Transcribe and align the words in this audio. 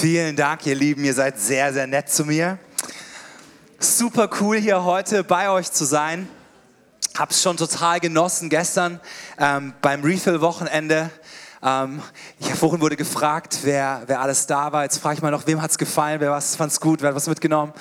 Vielen 0.00 0.34
Dank, 0.34 0.64
ihr 0.64 0.74
Lieben. 0.74 1.04
Ihr 1.04 1.12
seid 1.12 1.38
sehr, 1.38 1.74
sehr 1.74 1.86
nett 1.86 2.08
zu 2.08 2.24
mir. 2.24 2.58
Super 3.78 4.30
cool, 4.40 4.56
hier 4.56 4.82
heute 4.82 5.22
bei 5.22 5.50
euch 5.50 5.70
zu 5.70 5.84
sein. 5.84 6.26
Hab's 7.18 7.42
schon 7.42 7.58
total 7.58 8.00
genossen 8.00 8.48
gestern 8.48 8.98
ähm, 9.38 9.74
beim 9.82 10.02
Refill-Wochenende. 10.02 11.10
Ähm, 11.62 12.00
ja, 12.38 12.54
vorhin 12.54 12.80
wurde 12.80 12.96
gefragt, 12.96 13.58
wer, 13.64 14.04
wer 14.06 14.22
alles 14.22 14.46
da 14.46 14.72
war. 14.72 14.84
Jetzt 14.84 14.96
frage 14.96 15.16
ich 15.16 15.22
mal 15.22 15.30
noch, 15.30 15.46
wem 15.46 15.60
hat's 15.60 15.76
gefallen, 15.76 16.18
wer 16.18 16.30
was 16.30 16.56
fand's 16.56 16.80
gut, 16.80 17.02
wer 17.02 17.10
hat 17.10 17.16
was 17.16 17.26
mitgenommen. 17.26 17.74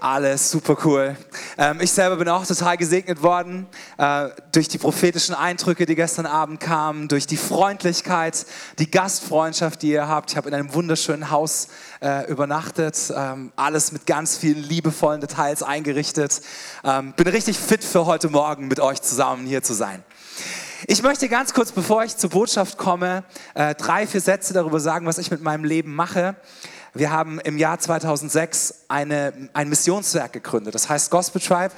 Alles 0.00 0.52
super 0.52 0.76
cool. 0.84 1.16
Ähm, 1.56 1.80
ich 1.80 1.90
selber 1.90 2.16
bin 2.16 2.28
auch 2.28 2.46
total 2.46 2.76
gesegnet 2.76 3.20
worden 3.20 3.66
äh, 3.96 4.28
durch 4.52 4.68
die 4.68 4.78
prophetischen 4.78 5.34
Eindrücke, 5.34 5.86
die 5.86 5.96
gestern 5.96 6.24
Abend 6.24 6.60
kamen, 6.60 7.08
durch 7.08 7.26
die 7.26 7.36
Freundlichkeit, 7.36 8.46
die 8.78 8.88
Gastfreundschaft, 8.88 9.82
die 9.82 9.90
ihr 9.90 10.06
habt. 10.06 10.30
Ich 10.30 10.36
habe 10.36 10.48
in 10.48 10.54
einem 10.54 10.72
wunderschönen 10.72 11.32
Haus 11.32 11.66
äh, 12.00 12.30
übernachtet, 12.30 13.12
ähm, 13.12 13.52
alles 13.56 13.90
mit 13.90 14.06
ganz 14.06 14.36
vielen 14.36 14.62
liebevollen 14.62 15.20
Details 15.20 15.64
eingerichtet. 15.64 16.42
Ähm, 16.84 17.12
bin 17.16 17.26
richtig 17.26 17.58
fit 17.58 17.82
für 17.82 18.06
heute 18.06 18.28
Morgen 18.28 18.68
mit 18.68 18.78
euch 18.78 19.02
zusammen 19.02 19.46
hier 19.46 19.64
zu 19.64 19.74
sein. 19.74 20.04
Ich 20.86 21.02
möchte 21.02 21.28
ganz 21.28 21.54
kurz, 21.54 21.72
bevor 21.72 22.04
ich 22.04 22.16
zur 22.16 22.30
Botschaft 22.30 22.78
komme, 22.78 23.24
äh, 23.54 23.74
drei, 23.74 24.06
vier 24.06 24.20
Sätze 24.20 24.54
darüber 24.54 24.78
sagen, 24.78 25.06
was 25.06 25.18
ich 25.18 25.32
mit 25.32 25.42
meinem 25.42 25.64
Leben 25.64 25.92
mache. 25.92 26.36
Wir 26.94 27.10
haben 27.10 27.38
im 27.40 27.58
Jahr 27.58 27.78
2006 27.78 28.86
eine, 28.88 29.50
ein 29.52 29.68
Missionswerk 29.68 30.32
gegründet, 30.32 30.74
das 30.74 30.88
heißt 30.88 31.10
Gospel 31.10 31.40
Tribe. 31.40 31.74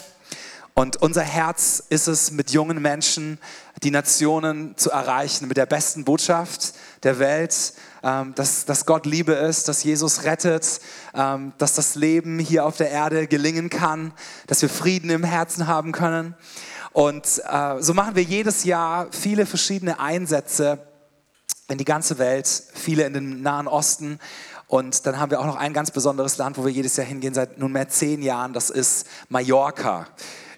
Und 0.74 1.02
unser 1.02 1.22
Herz 1.22 1.82
ist 1.88 2.06
es, 2.06 2.30
mit 2.30 2.52
jungen 2.52 2.80
Menschen 2.80 3.38
die 3.82 3.90
Nationen 3.90 4.76
zu 4.76 4.90
erreichen, 4.90 5.48
mit 5.48 5.56
der 5.56 5.66
besten 5.66 6.04
Botschaft 6.04 6.74
der 7.02 7.18
Welt, 7.18 7.74
ähm, 8.04 8.34
dass, 8.36 8.66
dass 8.66 8.86
Gott 8.86 9.04
Liebe 9.04 9.32
ist, 9.32 9.66
dass 9.68 9.82
Jesus 9.82 10.22
rettet, 10.22 10.80
ähm, 11.12 11.52
dass 11.58 11.74
das 11.74 11.96
Leben 11.96 12.38
hier 12.38 12.64
auf 12.64 12.76
der 12.76 12.90
Erde 12.90 13.26
gelingen 13.26 13.68
kann, 13.68 14.12
dass 14.46 14.62
wir 14.62 14.68
Frieden 14.68 15.10
im 15.10 15.24
Herzen 15.24 15.66
haben 15.66 15.90
können. 15.90 16.36
Und 16.92 17.42
äh, 17.50 17.82
so 17.82 17.94
machen 17.94 18.14
wir 18.14 18.22
jedes 18.22 18.62
Jahr 18.64 19.08
viele 19.10 19.44
verschiedene 19.44 19.98
Einsätze 19.98 20.78
in 21.68 21.78
die 21.78 21.84
ganze 21.84 22.18
Welt, 22.18 22.48
viele 22.74 23.04
in 23.04 23.12
den 23.12 23.42
Nahen 23.42 23.68
Osten, 23.68 24.18
und 24.70 25.04
dann 25.04 25.18
haben 25.18 25.32
wir 25.32 25.40
auch 25.40 25.46
noch 25.46 25.56
ein 25.56 25.72
ganz 25.72 25.90
besonderes 25.90 26.38
Land, 26.38 26.56
wo 26.56 26.64
wir 26.64 26.70
jedes 26.70 26.96
Jahr 26.96 27.04
hingehen, 27.04 27.34
seit 27.34 27.58
nunmehr 27.58 27.88
zehn 27.88 28.22
Jahren. 28.22 28.52
Das 28.52 28.70
ist 28.70 29.04
Mallorca. 29.28 30.06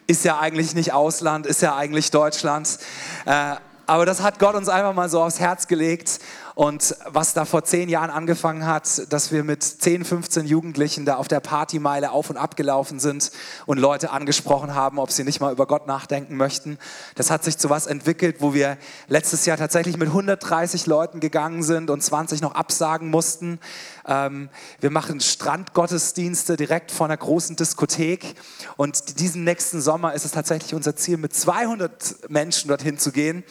Ist 0.07 0.27
ja 0.27 0.39
eigentlich 0.39 0.75
nicht 0.75 0.93
Ausland, 0.93 1.47
ist 1.47 1.63
ja 1.63 1.75
eigentlich 1.77 2.11
Deutschland. 2.11 2.79
Äh, 3.25 3.55
aber 3.87 4.05
das 4.05 4.21
hat 4.21 4.39
Gott 4.39 4.55
uns 4.55 4.69
einfach 4.69 4.93
mal 4.93 5.09
so 5.09 5.23
aufs 5.23 5.41
Herz 5.41 5.67
gelegt. 5.67 6.21
Und 6.55 6.95
was 7.07 7.33
da 7.33 7.47
vor 7.47 7.65
zehn 7.65 7.89
Jahren 7.89 8.11
angefangen 8.11 8.67
hat, 8.67 9.11
dass 9.11 9.33
wir 9.33 9.43
mit 9.43 9.63
10, 9.63 10.05
15 10.05 10.47
Jugendlichen 10.47 11.07
da 11.07 11.17
auf 11.17 11.27
der 11.27 11.41
Partymeile 11.41 12.11
auf 12.11 12.29
und 12.29 12.37
ab 12.37 12.57
gelaufen 12.57 13.01
sind 13.01 13.31
und 13.65 13.79
Leute 13.79 14.11
angesprochen 14.11 14.75
haben, 14.75 14.99
ob 14.99 15.11
sie 15.11 15.25
nicht 15.25 15.41
mal 15.41 15.53
über 15.53 15.67
Gott 15.67 15.87
nachdenken 15.87 16.37
möchten. 16.37 16.79
Das 17.15 17.31
hat 17.31 17.43
sich 17.43 17.57
zu 17.57 17.71
was 17.71 17.87
entwickelt, 17.87 18.37
wo 18.41 18.53
wir 18.53 18.77
letztes 19.09 19.47
Jahr 19.47 19.57
tatsächlich 19.57 19.97
mit 19.97 20.09
130 20.09 20.87
Leuten 20.87 21.21
gegangen 21.21 21.63
sind 21.63 21.89
und 21.89 22.03
20 22.03 22.43
noch 22.43 22.55
absagen 22.55 23.09
mussten. 23.09 23.59
Ähm, 24.07 24.49
wir 24.81 24.91
machen 24.91 25.21
Strandgottesdienste 25.21 26.57
direkt 26.57 26.91
vor 26.91 27.07
einer 27.07 27.17
großen 27.17 27.57
Diskothek. 27.57 28.35
Und 28.77 29.21
diesen 29.21 29.45
nächsten 29.45 29.81
Sommer 29.81 30.15
ist 30.15 30.25
es 30.25 30.33
tatsächlich 30.33 30.75
unser 30.75 30.97
Ziel, 30.97 31.17
mit 31.17 31.35
200 31.35 32.31
Menschen 32.31 32.69
dorthin 32.69 32.99
zu 32.99 33.13
gehen. 33.13 33.45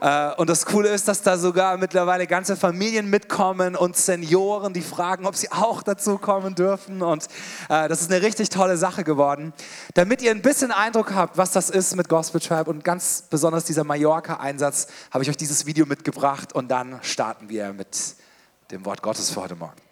Äh, 0.00 0.34
und 0.34 0.50
das 0.50 0.66
Coole 0.66 0.88
ist, 0.88 1.08
dass 1.08 1.22
da 1.22 1.38
sogar 1.38 1.76
mittlerweile 1.76 2.26
ganze 2.26 2.56
Familien 2.56 3.08
mitkommen 3.10 3.76
und 3.76 3.96
Senioren, 3.96 4.72
die 4.72 4.82
fragen, 4.82 5.26
ob 5.26 5.36
sie 5.36 5.50
auch 5.52 5.82
dazu 5.82 6.18
kommen 6.18 6.54
dürfen. 6.54 7.02
Und 7.02 7.26
äh, 7.68 7.88
das 7.88 8.00
ist 8.00 8.10
eine 8.10 8.22
richtig 8.22 8.50
tolle 8.50 8.76
Sache 8.76 9.04
geworden. 9.04 9.52
Damit 9.94 10.22
ihr 10.22 10.30
ein 10.30 10.42
bisschen 10.42 10.72
Eindruck 10.72 11.14
habt, 11.14 11.36
was 11.36 11.52
das 11.52 11.70
ist 11.70 11.96
mit 11.96 12.08
Gospel 12.08 12.40
Tribe 12.40 12.70
und 12.70 12.84
ganz 12.84 13.24
besonders 13.30 13.64
dieser 13.64 13.84
Mallorca-Einsatz, 13.84 14.88
habe 15.10 15.24
ich 15.24 15.30
euch 15.30 15.36
dieses 15.36 15.66
Video 15.66 15.86
mitgebracht 15.86 16.52
und 16.52 16.70
dann 16.70 16.98
starten 17.02 17.48
wir 17.48 17.72
mit 17.72 18.16
dem 18.70 18.84
Wort 18.84 19.02
Gottes 19.02 19.30
für 19.30 19.42
heute 19.42 19.54
Morgen. 19.54 19.91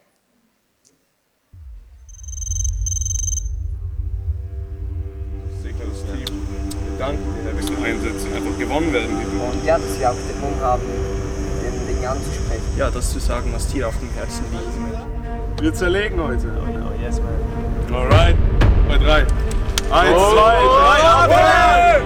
Gewonnen 8.60 8.92
werden. 8.92 9.16
Und 9.16 9.64
ja, 9.64 9.76
dass 9.78 9.98
wir 9.98 10.10
auch 10.10 10.14
den 10.14 10.40
Mund 10.40 10.60
haben, 10.62 10.82
den 11.62 11.86
Dingen 11.88 12.06
anzusprechen. 12.06 12.62
Ja, 12.76 12.90
das 12.90 13.10
zu 13.12 13.18
sagen, 13.18 13.50
was 13.52 13.66
dir 13.68 13.88
auf 13.88 13.98
dem 13.98 14.10
Herzen 14.10 14.44
liegt. 14.52 15.62
Wir 15.62 15.74
zerlegen 15.74 16.22
heute. 16.22 16.46
Oh, 16.60 17.02
yes, 17.02 17.20
man. 17.20 17.94
Alright, 17.94 18.36
bei 18.88 18.98
drei. 18.98 19.20
Eins, 19.90 20.16
Oh, 20.16 20.32
zwei, 20.32 20.54
drei, 20.54 21.02
ab! 21.08 22.02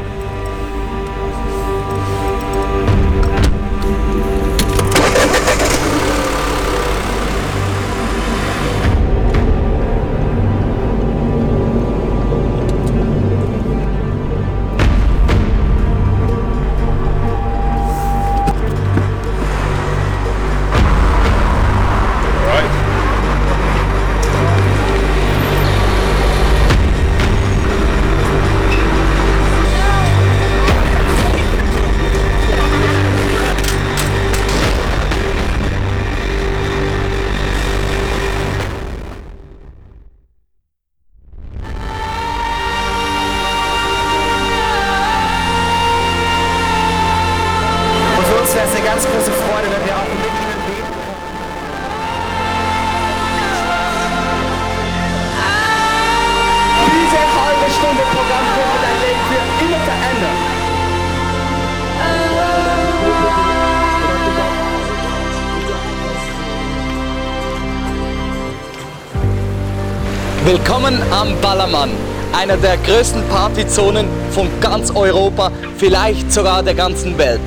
Willkommen 70.45 71.01
am 71.11 71.41
Ballermann, 71.41 71.89
einer 72.35 72.59
der 72.59 72.77
größten 72.77 73.27
Partyzonen 73.31 74.07
von 74.31 74.47
ganz 74.61 74.91
Europa, 74.91 75.51
vielleicht 75.79 76.31
sogar 76.31 76.63
der 76.63 76.75
ganzen 76.75 77.17
Welt. 77.17 77.41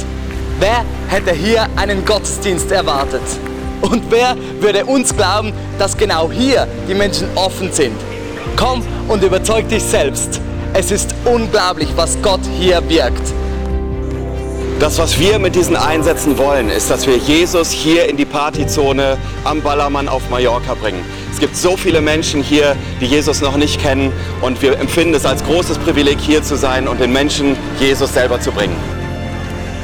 Wer 0.59 0.83
hätte 1.07 1.31
hier 1.31 1.67
einen 1.75 2.03
Gottesdienst 2.03 2.71
erwartet? 2.71 3.21
Und 3.81 4.09
wer 4.09 4.35
würde 4.59 4.83
uns 4.83 5.15
glauben, 5.15 5.53
dass 5.77 5.95
genau 5.95 6.31
hier 6.31 6.67
die 6.89 6.95
Menschen 6.95 7.27
offen 7.35 7.71
sind? 7.71 7.95
Komm 8.55 8.83
und 9.07 9.21
überzeug 9.21 9.69
dich 9.69 9.83
selbst. 9.83 10.41
Es 10.73 10.89
ist 10.89 11.13
unglaublich, 11.23 11.89
was 11.95 12.19
Gott 12.23 12.41
hier 12.59 12.81
wirkt. 12.89 13.31
Das, 14.79 14.97
was 14.97 15.19
wir 15.19 15.37
mit 15.37 15.53
diesen 15.53 15.75
Einsätzen 15.75 16.35
wollen, 16.39 16.71
ist, 16.71 16.89
dass 16.89 17.05
wir 17.05 17.17
Jesus 17.17 17.69
hier 17.69 18.09
in 18.09 18.17
die 18.17 18.25
Partyzone 18.25 19.19
am 19.43 19.61
Ballermann 19.61 20.07
auf 20.07 20.27
Mallorca 20.31 20.73
bringen. 20.73 21.05
Es 21.37 21.41
gibt 21.41 21.55
so 21.55 21.77
viele 21.77 22.01
Menschen 22.01 22.41
hier, 22.41 22.75
die 22.99 23.05
Jesus 23.05 23.41
noch 23.41 23.57
nicht 23.57 23.79
kennen 23.79 24.11
und 24.41 24.59
wir 24.63 24.79
empfinden 24.79 25.13
es 25.13 25.23
als 25.23 25.43
großes 25.43 25.77
Privileg, 25.77 26.19
hier 26.19 26.41
zu 26.41 26.57
sein 26.57 26.87
und 26.87 26.99
den 26.99 27.13
Menschen 27.13 27.55
Jesus 27.79 28.11
selber 28.11 28.41
zu 28.41 28.51
bringen. 28.51 28.75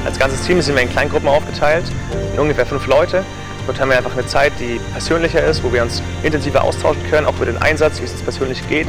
Als 0.04 0.18
ganzes 0.18 0.42
Team 0.48 0.60
sind 0.64 0.74
wir 0.74 0.82
in 0.82 0.90
Kleingruppen 0.90 1.30
aufgeteilt, 1.30 1.86
in 2.34 2.40
ungefähr 2.40 2.66
fünf 2.66 2.88
Leute. 2.88 3.24
Dort 3.68 3.80
haben 3.80 3.92
wir 3.92 3.98
einfach 3.98 4.14
eine 4.14 4.26
Zeit, 4.26 4.54
die 4.60 4.80
persönlicher 4.94 5.46
ist, 5.46 5.64
wo 5.64 5.72
wir 5.72 5.84
uns 5.84 6.02
intensiver 6.24 6.64
austauschen 6.64 7.04
können, 7.12 7.28
auch 7.28 7.36
über 7.36 7.46
den 7.46 7.62
Einsatz, 7.62 8.02
wie 8.02 8.06
es 8.06 8.14
uns 8.14 8.24
persönlich 8.24 8.68
geht. 8.68 8.88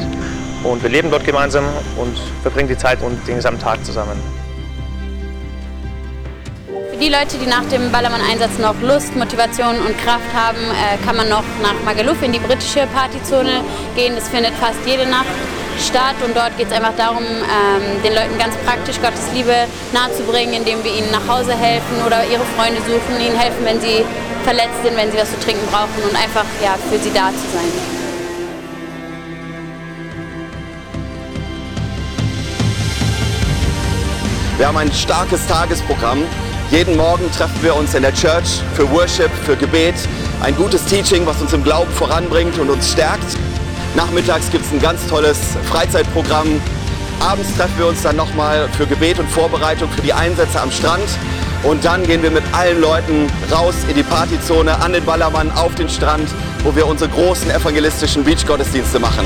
Und 0.63 0.81
wir 0.81 0.89
leben 0.89 1.11
dort 1.11 1.23
gemeinsam 1.23 1.65
und 1.97 2.19
verbringen 2.41 2.69
die 2.69 2.77
Zeit 2.77 2.99
und 3.03 3.27
den 3.27 3.35
gesamten 3.35 3.61
Tag 3.61 3.85
zusammen. 3.85 4.19
Für 6.95 7.01
die 7.01 7.09
Leute, 7.09 7.37
die 7.37 7.45
nach 7.45 7.65
dem 7.65 7.91
Ballermann-Einsatz 7.91 8.57
noch 8.57 8.79
Lust, 8.79 9.17
Motivation 9.17 9.75
und 9.83 9.97
Kraft 9.97 10.31
haben, 10.33 10.63
äh, 10.71 10.95
kann 11.03 11.17
man 11.17 11.27
noch 11.27 11.43
nach 11.61 11.75
Magaluf 11.83 12.23
in 12.23 12.31
die 12.31 12.39
britische 12.39 12.87
Partyzone 12.87 13.65
gehen. 13.97 14.15
Das 14.15 14.29
findet 14.29 14.53
fast 14.53 14.79
jede 14.85 15.05
Nacht 15.05 15.35
statt 15.77 16.15
und 16.23 16.33
dort 16.37 16.55
geht 16.57 16.67
es 16.67 16.71
einfach 16.71 16.95
darum, 16.95 17.19
ähm, 17.19 18.01
den 18.01 18.13
Leuten 18.15 18.37
ganz 18.39 18.55
praktisch 18.63 18.95
Gottes 19.01 19.27
Liebe 19.33 19.67
nahezubringen, 19.91 20.53
indem 20.53 20.81
wir 20.85 20.95
ihnen 20.95 21.11
nach 21.11 21.27
Hause 21.27 21.51
helfen 21.51 21.99
oder 22.07 22.23
ihre 22.31 22.45
Freunde 22.55 22.79
suchen, 22.79 23.19
ihnen 23.19 23.37
helfen, 23.37 23.65
wenn 23.65 23.81
sie 23.81 24.05
verletzt 24.45 24.79
sind, 24.81 24.95
wenn 24.95 25.11
sie 25.11 25.17
was 25.17 25.29
zu 25.29 25.39
trinken 25.41 25.67
brauchen 25.67 25.99
und 26.01 26.15
einfach 26.15 26.47
ja, 26.63 26.79
für 26.89 26.97
sie 26.97 27.11
da 27.11 27.27
zu 27.27 27.43
sein. 27.51 27.75
Wir 34.55 34.67
haben 34.67 34.77
ein 34.77 34.93
starkes 34.93 35.45
Tagesprogramm. 35.45 36.23
Jeden 36.71 36.97
Morgen 36.97 37.31
treffen 37.31 37.61
wir 37.61 37.75
uns 37.75 37.93
in 37.93 38.01
der 38.01 38.13
Church 38.13 38.61
für 38.73 38.89
Worship, 38.91 39.29
für 39.45 39.55
Gebet. 39.55 39.93
Ein 40.41 40.55
gutes 40.55 40.83
Teaching, 40.85 41.25
was 41.25 41.39
uns 41.39 41.53
im 41.53 41.63
Glauben 41.63 41.91
voranbringt 41.91 42.57
und 42.57 42.69
uns 42.71 42.91
stärkt. 42.91 43.37
Nachmittags 43.95 44.49
gibt 44.49 44.65
es 44.65 44.71
ein 44.71 44.81
ganz 44.81 45.05
tolles 45.07 45.37
Freizeitprogramm. 45.69 46.59
Abends 47.19 47.55
treffen 47.55 47.77
wir 47.77 47.87
uns 47.87 48.01
dann 48.01 48.15
nochmal 48.15 48.67
für 48.75 48.87
Gebet 48.87 49.19
und 49.19 49.29
Vorbereitung 49.29 49.89
für 49.91 50.01
die 50.01 50.11
Einsätze 50.11 50.59
am 50.59 50.71
Strand. 50.71 51.07
Und 51.63 51.85
dann 51.85 52.03
gehen 52.03 52.23
wir 52.23 52.31
mit 52.31 52.43
allen 52.51 52.81
Leuten 52.81 53.27
raus 53.51 53.75
in 53.87 53.95
die 53.95 54.03
Partyzone, 54.03 54.81
an 54.81 54.91
den 54.91 55.05
Ballermann, 55.05 55.51
auf 55.51 55.75
den 55.75 55.87
Strand, 55.87 56.29
wo 56.63 56.75
wir 56.75 56.87
unsere 56.87 57.11
großen 57.11 57.49
evangelistischen 57.51 58.23
Beach-Gottesdienste 58.23 58.99
machen. 58.99 59.25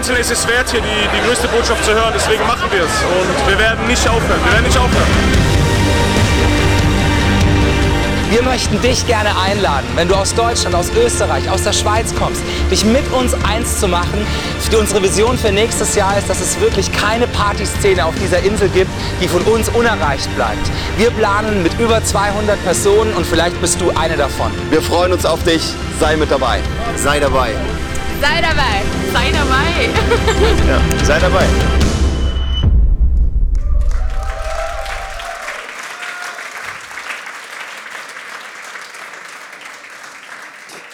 Einzelne 0.00 0.20
ist 0.20 0.30
es 0.30 0.48
wert, 0.48 0.70
hier 0.70 0.80
die, 0.80 1.08
die 1.14 1.28
größte 1.28 1.46
Botschaft 1.48 1.84
zu 1.84 1.92
hören. 1.92 2.10
Deswegen 2.14 2.46
machen 2.46 2.70
wir 2.70 2.84
es. 2.84 2.90
Und 3.04 3.50
wir 3.50 3.58
werden 3.58 3.86
nicht 3.86 4.08
aufhören. 4.08 4.40
Wir 4.46 4.52
werden 4.54 4.64
nicht 4.64 4.78
aufhören. 4.78 5.06
Wir 8.30 8.42
möchten 8.42 8.80
dich 8.80 9.06
gerne 9.06 9.28
einladen, 9.38 9.86
wenn 9.96 10.08
du 10.08 10.14
aus 10.14 10.34
Deutschland, 10.34 10.74
aus 10.74 10.90
Österreich, 10.96 11.50
aus 11.50 11.64
der 11.64 11.74
Schweiz 11.74 12.14
kommst, 12.18 12.40
dich 12.70 12.82
mit 12.86 13.12
uns 13.12 13.34
eins 13.44 13.78
zu 13.78 13.88
machen. 13.88 14.26
Die- 14.72 14.76
Unsere 14.76 15.02
Vision 15.02 15.36
für 15.36 15.52
nächstes 15.52 15.94
Jahr 15.96 16.16
ist, 16.16 16.30
dass 16.30 16.40
es 16.40 16.58
wirklich 16.60 16.90
keine 16.92 17.26
Partyszene 17.26 18.02
auf 18.02 18.14
dieser 18.22 18.38
Insel 18.38 18.70
gibt, 18.70 18.90
die 19.20 19.28
von 19.28 19.42
uns 19.42 19.68
unerreicht 19.68 20.34
bleibt. 20.34 20.70
Wir 20.96 21.10
planen 21.10 21.62
mit 21.62 21.78
über 21.78 22.02
200 22.02 22.62
Personen 22.64 23.12
und 23.12 23.26
vielleicht 23.26 23.60
bist 23.60 23.78
du 23.82 23.90
eine 23.94 24.16
davon. 24.16 24.50
Wir 24.70 24.80
freuen 24.80 25.12
uns 25.12 25.26
auf 25.26 25.42
dich. 25.44 25.74
Sei 26.00 26.16
mit 26.16 26.30
dabei. 26.30 26.60
Sei 26.96 27.20
dabei. 27.20 27.50
Sei 28.20 28.40
dabei! 28.42 28.82
Sei 29.12 29.32
dabei! 29.32 29.88
Ja, 30.68 31.04
sei 31.04 31.18
dabei. 31.18 31.46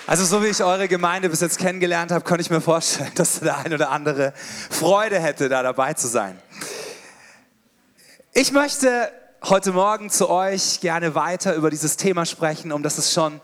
Also 0.07 0.25
so 0.25 0.41
wie 0.43 0.47
ich 0.47 0.63
eure 0.63 0.87
Gemeinde 0.87 1.29
bis 1.29 1.41
jetzt 1.41 1.59
kennengelernt 1.59 2.13
habe, 2.13 2.25
konnte 2.25 2.43
ich 2.43 2.51
mir 2.51 2.61
vorstellen, 2.61 3.11
dass 3.17 3.41
der 3.41 3.59
ein 3.59 3.75
oder 3.75 3.91
andere 3.91 4.33
Freude 4.71 5.19
hätte, 5.19 5.49
da 5.49 5.65
dabei 5.65 5.95
zu 5.95 6.07
sein. 6.07 6.41
Ich 8.33 8.53
möchte 8.53 9.11
heute 9.43 9.73
Morgen 9.73 10.11
zu 10.11 10.31
euch 10.31 10.81
gerne 10.81 11.17
weiter 11.17 11.55
über 11.55 11.71
dieses 11.71 11.97
Thema 11.97 12.25
sprechen, 12.25 12.71
um 12.71 12.85
das 12.85 12.99
es 12.99 13.13
schon 13.13 13.41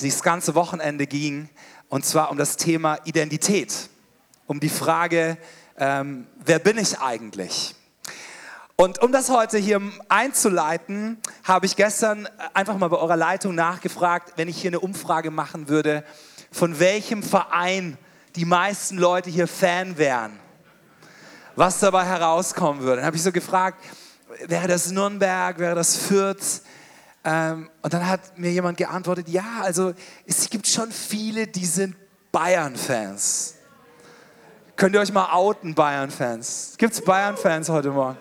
dieses 0.00 0.22
ganze 0.22 0.54
Wochenende 0.54 1.06
ging, 1.06 1.48
und 1.92 2.06
zwar 2.06 2.30
um 2.30 2.38
das 2.38 2.56
Thema 2.56 3.00
Identität, 3.04 3.90
um 4.46 4.60
die 4.60 4.70
Frage, 4.70 5.36
ähm, 5.76 6.26
wer 6.42 6.58
bin 6.58 6.78
ich 6.78 6.98
eigentlich? 7.00 7.74
Und 8.76 9.02
um 9.02 9.12
das 9.12 9.28
heute 9.28 9.58
hier 9.58 9.78
einzuleiten, 10.08 11.18
habe 11.44 11.66
ich 11.66 11.76
gestern 11.76 12.26
einfach 12.54 12.78
mal 12.78 12.88
bei 12.88 12.96
eurer 12.96 13.18
Leitung 13.18 13.54
nachgefragt, 13.54 14.32
wenn 14.36 14.48
ich 14.48 14.58
hier 14.58 14.70
eine 14.70 14.80
Umfrage 14.80 15.30
machen 15.30 15.68
würde, 15.68 16.02
von 16.50 16.80
welchem 16.80 17.22
Verein 17.22 17.98
die 18.36 18.46
meisten 18.46 18.96
Leute 18.96 19.28
hier 19.28 19.46
Fan 19.46 19.98
wären, 19.98 20.40
was 21.56 21.78
dabei 21.78 22.06
herauskommen 22.06 22.80
würde. 22.80 22.96
Dann 22.96 23.04
habe 23.04 23.16
ich 23.16 23.22
so 23.22 23.32
gefragt, 23.32 23.84
wäre 24.46 24.66
das 24.66 24.90
Nürnberg, 24.90 25.58
wäre 25.58 25.74
das 25.74 25.98
Fürth? 25.98 26.62
Ähm, 27.24 27.70
und 27.82 27.94
dann 27.94 28.08
hat 28.08 28.36
mir 28.36 28.50
jemand 28.50 28.78
geantwortet, 28.78 29.28
ja, 29.28 29.60
also 29.62 29.92
es 30.26 30.50
gibt 30.50 30.66
schon 30.66 30.90
viele, 30.90 31.46
die 31.46 31.64
sind 31.66 31.94
Bayern-Fans. 32.32 33.54
Könnt 34.74 34.94
ihr 34.94 35.00
euch 35.00 35.12
mal 35.12 35.32
outen, 35.32 35.74
Bayern-Fans? 35.74 36.74
Gibt 36.78 36.94
es 36.94 37.04
Bayern-Fans 37.04 37.68
heute 37.68 37.90
Morgen? 37.90 38.18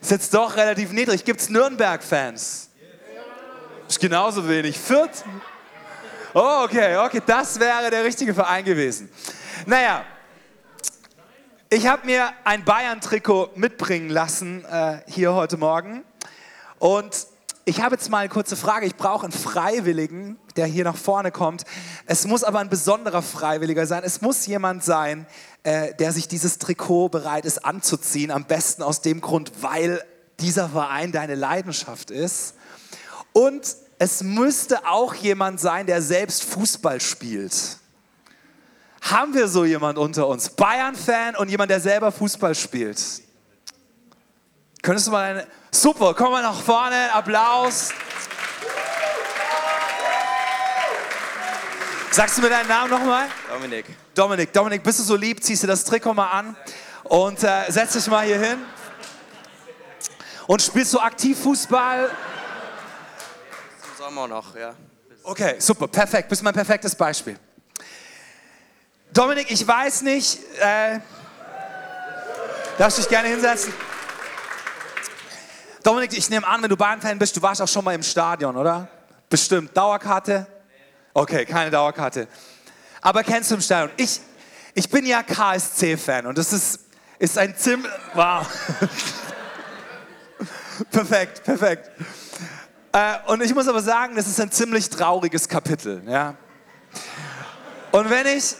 Ist 0.00 0.10
jetzt 0.10 0.34
doch 0.34 0.56
relativ 0.56 0.92
niedrig. 0.92 1.24
Gibt 1.24 1.40
es 1.40 1.48
Nürnberg-Fans? 1.48 2.70
Ist 3.88 4.00
genauso 4.00 4.48
wenig. 4.48 4.78
Fürth? 4.78 5.24
Oh, 6.34 6.64
okay, 6.64 6.96
okay, 6.96 7.22
das 7.24 7.60
wäre 7.60 7.90
der 7.90 8.04
richtige 8.04 8.34
Verein 8.34 8.64
gewesen. 8.64 9.08
Naja, 9.66 10.04
ich 11.70 11.86
habe 11.86 12.06
mir 12.06 12.32
ein 12.44 12.64
Bayern-Trikot 12.64 13.50
mitbringen 13.54 14.08
lassen 14.08 14.64
äh, 14.64 15.02
hier 15.06 15.34
heute 15.34 15.56
Morgen. 15.56 16.02
Und 16.78 17.27
ich 17.68 17.82
habe 17.82 17.96
jetzt 17.96 18.08
mal 18.08 18.20
eine 18.20 18.30
kurze 18.30 18.56
Frage. 18.56 18.86
Ich 18.86 18.96
brauche 18.96 19.24
einen 19.24 19.32
Freiwilligen, 19.32 20.38
der 20.56 20.64
hier 20.64 20.84
nach 20.84 20.96
vorne 20.96 21.30
kommt. 21.30 21.64
Es 22.06 22.26
muss 22.26 22.42
aber 22.42 22.60
ein 22.60 22.70
besonderer 22.70 23.20
Freiwilliger 23.20 23.86
sein. 23.86 24.04
Es 24.04 24.22
muss 24.22 24.46
jemand 24.46 24.82
sein, 24.82 25.26
äh, 25.64 25.94
der 25.94 26.12
sich 26.12 26.28
dieses 26.28 26.58
Trikot 26.58 27.10
bereit 27.10 27.44
ist 27.44 27.66
anzuziehen. 27.66 28.30
Am 28.30 28.46
besten 28.46 28.82
aus 28.82 29.02
dem 29.02 29.20
Grund, 29.20 29.52
weil 29.60 30.02
dieser 30.40 30.70
Verein 30.70 31.12
deine 31.12 31.34
Leidenschaft 31.34 32.10
ist. 32.10 32.54
Und 33.34 33.76
es 33.98 34.22
müsste 34.22 34.86
auch 34.86 35.14
jemand 35.14 35.60
sein, 35.60 35.86
der 35.86 36.00
selbst 36.00 36.44
Fußball 36.44 37.02
spielt. 37.02 37.76
Haben 39.02 39.34
wir 39.34 39.46
so 39.46 39.66
jemand 39.66 39.98
unter 39.98 40.26
uns? 40.26 40.48
Bayern-Fan 40.48 41.36
und 41.36 41.50
jemand, 41.50 41.70
der 41.70 41.80
selber 41.80 42.12
Fußball 42.12 42.54
spielt. 42.54 42.98
Könntest 44.80 45.08
du 45.08 45.10
mal 45.10 45.24
eine. 45.24 45.57
Super, 45.70 46.14
komm 46.14 46.32
mal 46.32 46.42
nach 46.42 46.60
vorne, 46.60 47.12
Applaus. 47.12 47.90
Sagst 52.10 52.38
du 52.38 52.42
mir 52.42 52.48
deinen 52.48 52.68
Namen 52.68 52.90
nochmal? 52.90 53.28
Dominik. 53.48 53.86
Dominik, 54.14 54.52
Dominik, 54.52 54.82
bist 54.82 54.98
du 54.98 55.02
so 55.04 55.14
lieb, 55.14 55.42
ziehst 55.44 55.62
du 55.62 55.66
das 55.66 55.84
Trikot 55.84 56.14
mal 56.14 56.30
an 56.30 56.56
und 57.04 57.44
äh, 57.44 57.64
setz 57.68 57.92
dich 57.92 58.06
mal 58.08 58.24
hier 58.24 58.38
hin. 58.38 58.58
Und 60.46 60.62
spielst 60.62 60.94
du 60.94 60.98
aktiv 60.98 61.38
Fußball? 61.40 62.10
Sommer 63.98 64.26
noch, 64.26 64.56
ja. 64.56 64.74
Okay, 65.22 65.56
super, 65.58 65.86
perfekt. 65.86 66.30
Bist 66.30 66.42
mein 66.42 66.54
perfektes 66.54 66.94
Beispiel. 66.94 67.38
Dominik, 69.12 69.50
ich 69.50 69.66
weiß 69.66 70.02
nicht, 70.02 70.38
äh, 70.58 71.00
darfst 72.78 72.98
dich 72.98 73.08
gerne 73.08 73.28
hinsetzen. 73.28 73.74
Dominik, 75.82 76.16
ich 76.16 76.28
nehme 76.30 76.46
an, 76.46 76.62
wenn 76.62 76.68
du 76.68 76.76
Bayern-Fan 76.76 77.18
bist, 77.18 77.36
du 77.36 77.42
warst 77.42 77.62
auch 77.62 77.68
schon 77.68 77.84
mal 77.84 77.94
im 77.94 78.02
Stadion, 78.02 78.56
oder? 78.56 78.88
Bestimmt. 79.28 79.76
Dauerkarte? 79.76 80.46
Okay, 81.14 81.44
keine 81.44 81.70
Dauerkarte. 81.70 82.28
Aber 83.00 83.22
kennst 83.22 83.50
du 83.50 83.56
im 83.56 83.60
Stadion? 83.60 83.90
Ich, 83.96 84.20
ich 84.74 84.88
bin 84.88 85.06
ja 85.06 85.22
KSC-Fan 85.22 86.26
und 86.26 86.38
das 86.38 86.52
ist, 86.52 86.80
ist 87.18 87.38
ein 87.38 87.56
ziemlich... 87.56 87.90
Wow. 88.14 88.46
perfekt, 90.90 91.44
perfekt. 91.44 91.90
Äh, 92.92 93.14
und 93.26 93.42
ich 93.42 93.54
muss 93.54 93.68
aber 93.68 93.82
sagen, 93.82 94.16
das 94.16 94.26
ist 94.26 94.40
ein 94.40 94.50
ziemlich 94.50 94.88
trauriges 94.88 95.48
Kapitel. 95.48 96.02
Ja? 96.06 96.34
Und 97.92 98.10
wenn 98.10 98.26
ich, 98.26 98.54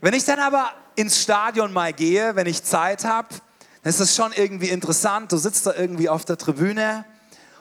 wenn 0.00 0.14
ich 0.14 0.24
dann 0.24 0.40
aber 0.40 0.72
ins 0.96 1.20
Stadion 1.20 1.72
mal 1.72 1.92
gehe, 1.92 2.34
wenn 2.36 2.46
ich 2.46 2.62
Zeit 2.62 3.04
habe, 3.04 3.28
dann 3.84 3.90
ist 3.90 4.00
das 4.00 4.16
schon 4.16 4.32
irgendwie 4.32 4.70
interessant. 4.70 5.30
Du 5.30 5.36
sitzt 5.36 5.66
da 5.66 5.74
irgendwie 5.74 6.08
auf 6.08 6.24
der 6.24 6.38
Tribüne 6.38 7.04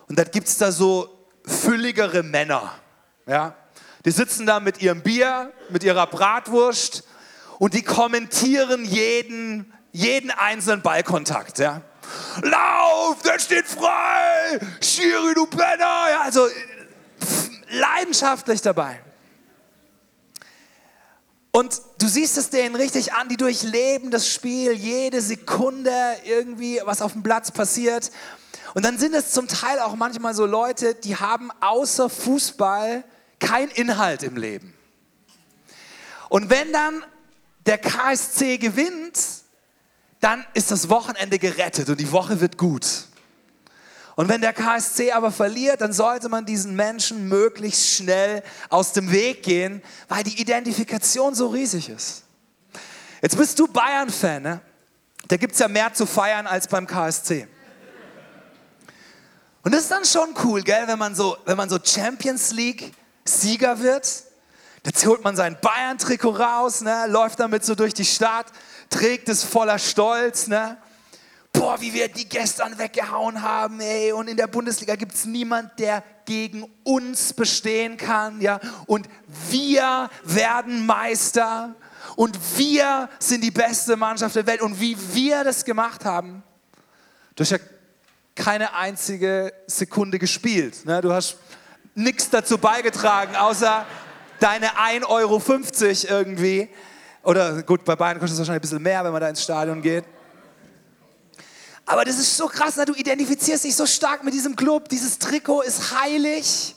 und 0.07 0.17
dann 0.17 0.31
gibt 0.31 0.47
es 0.47 0.57
da 0.57 0.71
so 0.71 1.09
fülligere 1.45 2.23
Männer. 2.23 2.73
Ja? 3.27 3.55
Die 4.05 4.11
sitzen 4.11 4.45
da 4.45 4.61
mit 4.61 4.81
ihrem 4.81 5.01
Bier, 5.01 5.51
mit 5.69 5.83
ihrer 5.83 6.07
Bratwurst 6.07 7.03
und 7.59 7.73
die 7.73 7.81
kommentieren 7.81 8.85
jeden, 8.85 9.73
jeden 9.91 10.31
einzelnen 10.31 10.81
Ballkontakt. 10.81 11.59
Ja? 11.59 11.81
Lauf, 12.41 13.21
der 13.23 13.39
steht 13.39 13.67
frei! 13.67 14.59
Schiri, 14.81 15.33
du 15.35 15.45
Penner! 15.45 16.05
Ja, 16.09 16.21
also 16.21 16.47
leidenschaftlich 17.69 18.61
dabei. 18.61 19.01
Und 21.55 21.81
du 21.99 22.07
siehst 22.07 22.35
es 22.39 22.49
denen 22.49 22.75
richtig 22.75 23.13
an, 23.13 23.29
die 23.29 23.37
durchleben 23.37 24.09
das 24.09 24.27
Spiel, 24.27 24.71
jede 24.73 25.21
Sekunde 25.21 25.93
irgendwie, 26.25 26.81
was 26.83 26.99
auf 26.99 27.13
dem 27.13 27.21
Platz 27.21 27.51
passiert. 27.51 28.09
Und 28.73 28.83
dann 28.83 28.97
sind 28.97 29.13
es 29.13 29.29
zum 29.29 29.47
Teil 29.47 29.77
auch 29.79 29.95
manchmal 29.95 30.33
so 30.33 30.47
Leute, 30.47 30.95
die 30.95 31.15
haben 31.15 31.51
außer 31.61 32.09
Fußball 32.09 33.03
kein 33.39 33.69
Inhalt 33.69 34.23
im 34.23 34.35
Leben. 34.35 34.73
Und 36.27 36.49
wenn 36.49 36.73
dann 36.73 37.05
der 37.67 37.77
KSC 37.77 38.57
gewinnt, 38.57 39.19
dann 40.21 40.43
ist 40.55 40.71
das 40.71 40.89
Wochenende 40.89 41.37
gerettet 41.37 41.87
und 41.87 41.99
die 41.99 42.11
Woche 42.11 42.41
wird 42.41 42.57
gut. 42.57 42.87
Und 44.15 44.29
wenn 44.29 44.41
der 44.41 44.53
KSC 44.53 45.11
aber 45.11 45.31
verliert, 45.31 45.81
dann 45.81 45.91
sollte 45.91 46.29
man 46.29 46.45
diesen 46.45 46.75
Menschen 46.75 47.27
möglichst 47.27 47.95
schnell 47.95 48.43
aus 48.69 48.93
dem 48.93 49.11
Weg 49.11 49.43
gehen, 49.43 49.81
weil 50.07 50.23
die 50.23 50.39
Identifikation 50.39 51.33
so 51.33 51.47
riesig 51.47 51.89
ist. 51.89 52.23
Jetzt 53.21 53.37
bist 53.37 53.57
du 53.57 53.67
Bayern-Fan, 53.67 54.43
ne? 54.43 54.61
Da 55.27 55.37
gibt 55.37 55.53
es 55.53 55.59
ja 55.59 55.67
mehr 55.67 55.93
zu 55.93 56.05
feiern 56.05 56.45
als 56.45 56.67
beim 56.67 56.85
KSC. 56.85 57.47
Und 59.63 59.73
das 59.73 59.83
ist 59.83 59.91
dann 59.91 60.03
schon 60.03 60.35
cool, 60.43 60.61
gell, 60.61 60.87
wenn 60.87 60.99
man 60.99 61.15
so, 61.15 61.37
wenn 61.45 61.55
man 61.55 61.69
so 61.69 61.79
Champions 61.81 62.51
League 62.51 62.93
Sieger 63.23 63.79
wird. 63.79 64.23
Jetzt 64.85 65.05
holt 65.05 65.23
man 65.23 65.37
sein 65.37 65.57
Bayern-Trikot 65.61 66.31
raus, 66.31 66.81
ne, 66.81 67.05
läuft 67.07 67.39
damit 67.39 67.63
so 67.63 67.73
durch 67.73 67.93
die 67.93 68.03
Stadt, 68.03 68.47
trägt 68.89 69.29
es 69.29 69.43
voller 69.43 69.79
Stolz, 69.79 70.47
ne? 70.47 70.77
Boah, 71.53 71.79
wie 71.79 71.93
wir 71.93 72.09
die 72.09 72.27
gestern 72.27 72.77
weggehauen 72.77 73.41
haben, 73.41 73.79
ey. 73.79 74.11
Und 74.11 74.27
in 74.27 74.35
der 74.35 74.47
Bundesliga 74.47 74.95
gibt 74.95 75.13
es 75.13 75.25
niemand, 75.25 75.79
der 75.79 76.03
gegen 76.25 76.65
uns 76.83 77.33
bestehen 77.33 77.95
kann, 77.95 78.41
ja. 78.41 78.59
Und 78.87 79.07
wir 79.49 80.09
werden 80.23 80.85
Meister. 80.85 81.75
Und 82.15 82.37
wir 82.57 83.09
sind 83.19 83.43
die 83.43 83.51
beste 83.51 83.95
Mannschaft 83.95 84.35
der 84.35 84.45
Welt. 84.45 84.61
Und 84.61 84.79
wie 84.79 84.97
wir 85.13 85.43
das 85.43 85.63
gemacht 85.63 86.05
haben, 86.05 86.43
du 87.35 87.43
hast 87.43 87.51
ja 87.51 87.59
keine 88.35 88.75
einzige 88.75 89.53
Sekunde 89.67 90.19
gespielt. 90.19 90.85
Ne? 90.85 91.01
Du 91.01 91.13
hast 91.13 91.37
nichts 91.95 92.29
dazu 92.29 92.57
beigetragen, 92.57 93.35
außer 93.35 93.85
deine 94.39 94.67
1,50 94.77 95.07
Euro 95.07 95.41
irgendwie. 96.19 96.69
Oder 97.23 97.63
gut, 97.63 97.85
bei 97.85 97.95
Bayern 97.95 98.19
kostet 98.19 98.33
es 98.33 98.39
wahrscheinlich 98.39 98.59
ein 98.59 98.61
bisschen 98.61 98.83
mehr, 98.83 99.03
wenn 99.03 99.11
man 99.11 99.21
da 99.21 99.29
ins 99.29 99.43
Stadion 99.43 99.81
geht. 99.81 100.03
Aber 101.85 102.05
das 102.05 102.17
ist 102.17 102.37
so 102.37 102.47
krass, 102.47 102.77
ne? 102.77 102.85
du 102.85 102.93
identifizierst 102.93 103.65
dich 103.65 103.75
so 103.75 103.85
stark 103.85 104.23
mit 104.23 104.33
diesem 104.33 104.55
Club. 104.55 104.87
Dieses 104.89 105.19
Trikot 105.19 105.61
ist 105.61 105.99
heilig. 105.99 106.75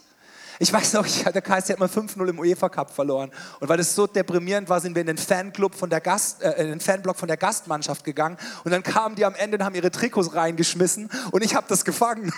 Ich 0.59 0.73
weiß 0.73 0.95
noch, 0.95 1.07
der 1.07 1.43
KSC 1.43 1.75
hat 1.75 1.79
mal 1.79 1.89
5-0 1.89 2.29
im 2.29 2.39
UEFA 2.39 2.69
Cup 2.71 2.91
verloren. 2.91 3.31
Und 3.61 3.69
weil 3.69 3.77
das 3.77 3.95
so 3.95 4.07
deprimierend 4.07 4.69
war, 4.69 4.81
sind 4.81 4.95
wir 4.95 5.03
in 5.03 5.07
den 5.07 5.19
Fanclub 5.19 5.75
von 5.75 5.91
der 5.91 6.01
Gast, 6.01 6.43
äh, 6.43 6.63
in 6.63 6.69
den 6.69 6.81
Fanblock 6.81 7.17
von 7.17 7.29
der 7.29 7.37
Gastmannschaft 7.37 8.05
gegangen. 8.05 8.39
Und 8.65 8.71
dann 8.71 8.83
kamen 8.83 9.17
die 9.17 9.25
am 9.27 9.35
Ende 9.35 9.59
und 9.59 9.65
haben 9.65 9.75
ihre 9.75 9.91
Trikots 9.91 10.35
reingeschmissen. 10.35 11.11
Und 11.31 11.45
ich 11.45 11.55
habe 11.55 11.67
das 11.69 11.85
gefangen. 11.85 12.33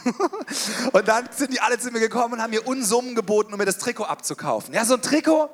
und 0.92 1.06
dann 1.06 1.28
sind 1.37 1.52
die 1.52 1.60
alle 1.60 1.78
zu 1.78 1.90
mir 1.90 2.00
gekommen 2.00 2.34
und 2.34 2.42
haben 2.42 2.50
mir 2.50 2.66
Unsummen 2.66 3.14
geboten, 3.14 3.52
um 3.52 3.58
mir 3.58 3.66
das 3.66 3.78
Trikot 3.78 4.04
abzukaufen. 4.04 4.75
Ja, 4.75 4.84
so 4.84 4.94
ein 4.94 5.02
Trikot, 5.02 5.48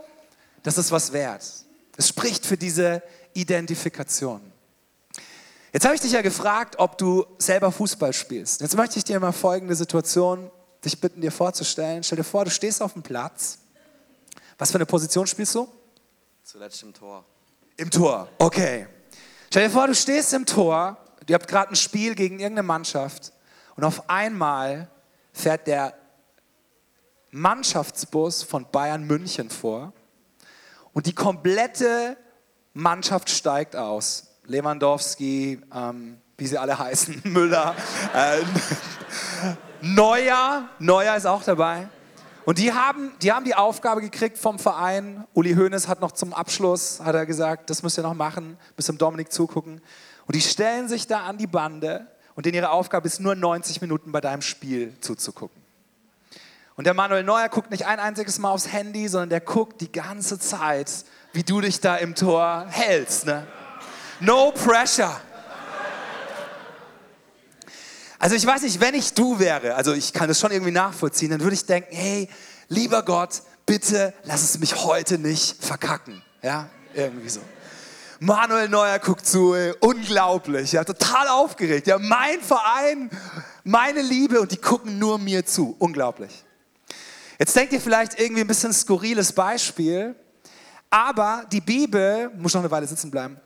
das 0.62 0.78
ist 0.78 0.90
was 0.90 1.12
wert. 1.12 1.44
Es 1.96 2.08
spricht 2.08 2.46
für 2.46 2.56
diese 2.56 3.02
Identifikation. 3.34 4.40
Jetzt 5.74 5.86
habe 5.86 5.96
ich 5.96 6.00
dich 6.00 6.12
ja 6.12 6.22
gefragt, 6.22 6.76
ob 6.78 6.96
du 6.98 7.26
selber 7.36 7.72
Fußball 7.72 8.12
spielst. 8.12 8.60
Jetzt 8.60 8.76
möchte 8.76 8.96
ich 8.96 9.02
dir 9.02 9.18
mal 9.18 9.32
folgende 9.32 9.74
Situation 9.74 10.48
dich 10.84 11.00
bitten, 11.00 11.20
dir 11.20 11.32
vorzustellen. 11.32 12.04
Stell 12.04 12.14
dir 12.14 12.22
vor, 12.22 12.44
du 12.44 12.52
stehst 12.52 12.80
auf 12.80 12.92
dem 12.92 13.02
Platz. 13.02 13.58
Was 14.56 14.70
für 14.70 14.76
eine 14.76 14.86
Position 14.86 15.26
spielst 15.26 15.52
du? 15.56 15.66
Zuletzt 16.44 16.80
im 16.84 16.94
Tor. 16.94 17.24
Im 17.76 17.90
Tor, 17.90 18.28
okay. 18.38 18.86
Stell 19.50 19.64
dir 19.64 19.70
vor, 19.70 19.88
du 19.88 19.96
stehst 19.96 20.32
im 20.32 20.46
Tor, 20.46 20.96
ihr 21.26 21.34
habt 21.34 21.48
gerade 21.48 21.72
ein 21.72 21.76
Spiel 21.76 22.14
gegen 22.14 22.38
irgendeine 22.38 22.68
Mannschaft 22.68 23.32
und 23.74 23.82
auf 23.82 24.08
einmal 24.08 24.88
fährt 25.32 25.66
der 25.66 25.92
Mannschaftsbus 27.32 28.44
von 28.44 28.70
Bayern 28.70 29.08
München 29.08 29.50
vor 29.50 29.92
und 30.92 31.06
die 31.06 31.16
komplette 31.16 32.16
Mannschaft 32.74 33.28
steigt 33.28 33.74
aus. 33.74 34.33
Lewandowski, 34.46 35.60
ähm, 35.74 36.18
wie 36.36 36.46
sie 36.46 36.58
alle 36.58 36.78
heißen, 36.78 37.22
Müller, 37.24 37.74
äh, 38.14 38.42
Neuer, 39.80 40.68
Neuer 40.78 41.16
ist 41.16 41.26
auch 41.26 41.42
dabei. 41.42 41.88
Und 42.44 42.58
die 42.58 42.72
haben, 42.72 43.12
die 43.22 43.32
haben 43.32 43.44
die 43.44 43.54
Aufgabe 43.54 44.02
gekriegt 44.02 44.36
vom 44.36 44.58
Verein. 44.58 45.24
Uli 45.32 45.54
Hoeneß 45.54 45.88
hat 45.88 46.00
noch 46.00 46.12
zum 46.12 46.34
Abschluss, 46.34 47.00
hat 47.02 47.14
er 47.14 47.24
gesagt, 47.24 47.70
das 47.70 47.82
müsst 47.82 47.98
ihr 47.98 48.02
noch 48.02 48.14
machen, 48.14 48.58
bis 48.76 48.86
zum 48.86 48.98
Dominik 48.98 49.32
zugucken. 49.32 49.80
Und 50.26 50.36
die 50.36 50.40
stellen 50.40 50.88
sich 50.88 51.06
da 51.06 51.20
an 51.20 51.38
die 51.38 51.46
Bande 51.46 52.06
und 52.34 52.44
denen 52.46 52.56
ihre 52.56 52.70
Aufgabe 52.70 53.06
ist, 53.06 53.20
nur 53.20 53.34
90 53.34 53.80
Minuten 53.80 54.12
bei 54.12 54.20
deinem 54.20 54.42
Spiel 54.42 54.94
zuzugucken. 55.00 55.62
Und 56.76 56.84
der 56.84 56.94
Manuel 56.94 57.22
Neuer 57.22 57.48
guckt 57.48 57.70
nicht 57.70 57.86
ein 57.86 58.00
einziges 58.00 58.38
Mal 58.38 58.50
aufs 58.50 58.72
Handy, 58.72 59.06
sondern 59.08 59.30
der 59.30 59.40
guckt 59.40 59.80
die 59.80 59.92
ganze 59.92 60.38
Zeit, 60.38 60.90
wie 61.32 61.44
du 61.44 61.60
dich 61.60 61.80
da 61.80 61.96
im 61.96 62.14
Tor 62.14 62.66
hältst. 62.68 63.26
Ne? 63.26 63.46
No 64.20 64.52
pressure. 64.52 65.20
Also 68.18 68.36
ich 68.36 68.46
weiß 68.46 68.62
nicht, 68.62 68.80
wenn 68.80 68.94
ich 68.94 69.12
du 69.12 69.38
wäre, 69.38 69.74
also 69.74 69.92
ich 69.92 70.12
kann 70.12 70.28
das 70.28 70.40
schon 70.40 70.50
irgendwie 70.50 70.72
nachvollziehen, 70.72 71.30
dann 71.30 71.40
würde 71.40 71.54
ich 71.54 71.66
denken, 71.66 71.94
hey, 71.94 72.28
lieber 72.68 73.02
Gott, 73.02 73.42
bitte 73.66 74.14
lass 74.22 74.42
es 74.42 74.58
mich 74.58 74.76
heute 74.76 75.18
nicht 75.18 75.62
verkacken. 75.62 76.22
Ja, 76.40 76.68
irgendwie 76.94 77.28
so. 77.28 77.40
Manuel 78.20 78.70
Neuer 78.70 78.98
guckt 78.98 79.26
zu, 79.26 79.54
ey, 79.54 79.74
unglaublich, 79.80 80.72
ja, 80.72 80.84
total 80.84 81.28
aufgeregt. 81.28 81.86
Ja, 81.86 81.98
mein 81.98 82.40
Verein, 82.40 83.10
meine 83.62 84.00
Liebe 84.00 84.40
und 84.40 84.50
die 84.52 84.56
gucken 84.56 84.98
nur 84.98 85.18
mir 85.18 85.44
zu. 85.44 85.76
Unglaublich. 85.78 86.44
Jetzt 87.38 87.54
denkt 87.54 87.74
ihr 87.74 87.80
vielleicht 87.80 88.18
irgendwie 88.18 88.40
ein 88.42 88.46
bisschen 88.46 88.72
skurriles 88.72 89.32
Beispiel, 89.32 90.14
aber 90.88 91.44
die 91.52 91.60
Bibel, 91.60 92.30
muss 92.38 92.54
noch 92.54 92.62
eine 92.62 92.70
Weile 92.70 92.86
sitzen 92.86 93.10
bleiben, 93.10 93.38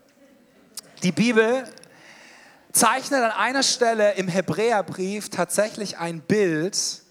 die 1.03 1.13
Bibel 1.13 1.65
zeichnet 2.73 3.23
an 3.23 3.31
einer 3.31 3.63
Stelle 3.63 4.15
im 4.15 4.29
Hebräerbrief 4.29 5.29
tatsächlich 5.29 5.99
ein 5.99 6.21
Bild. 6.21 7.03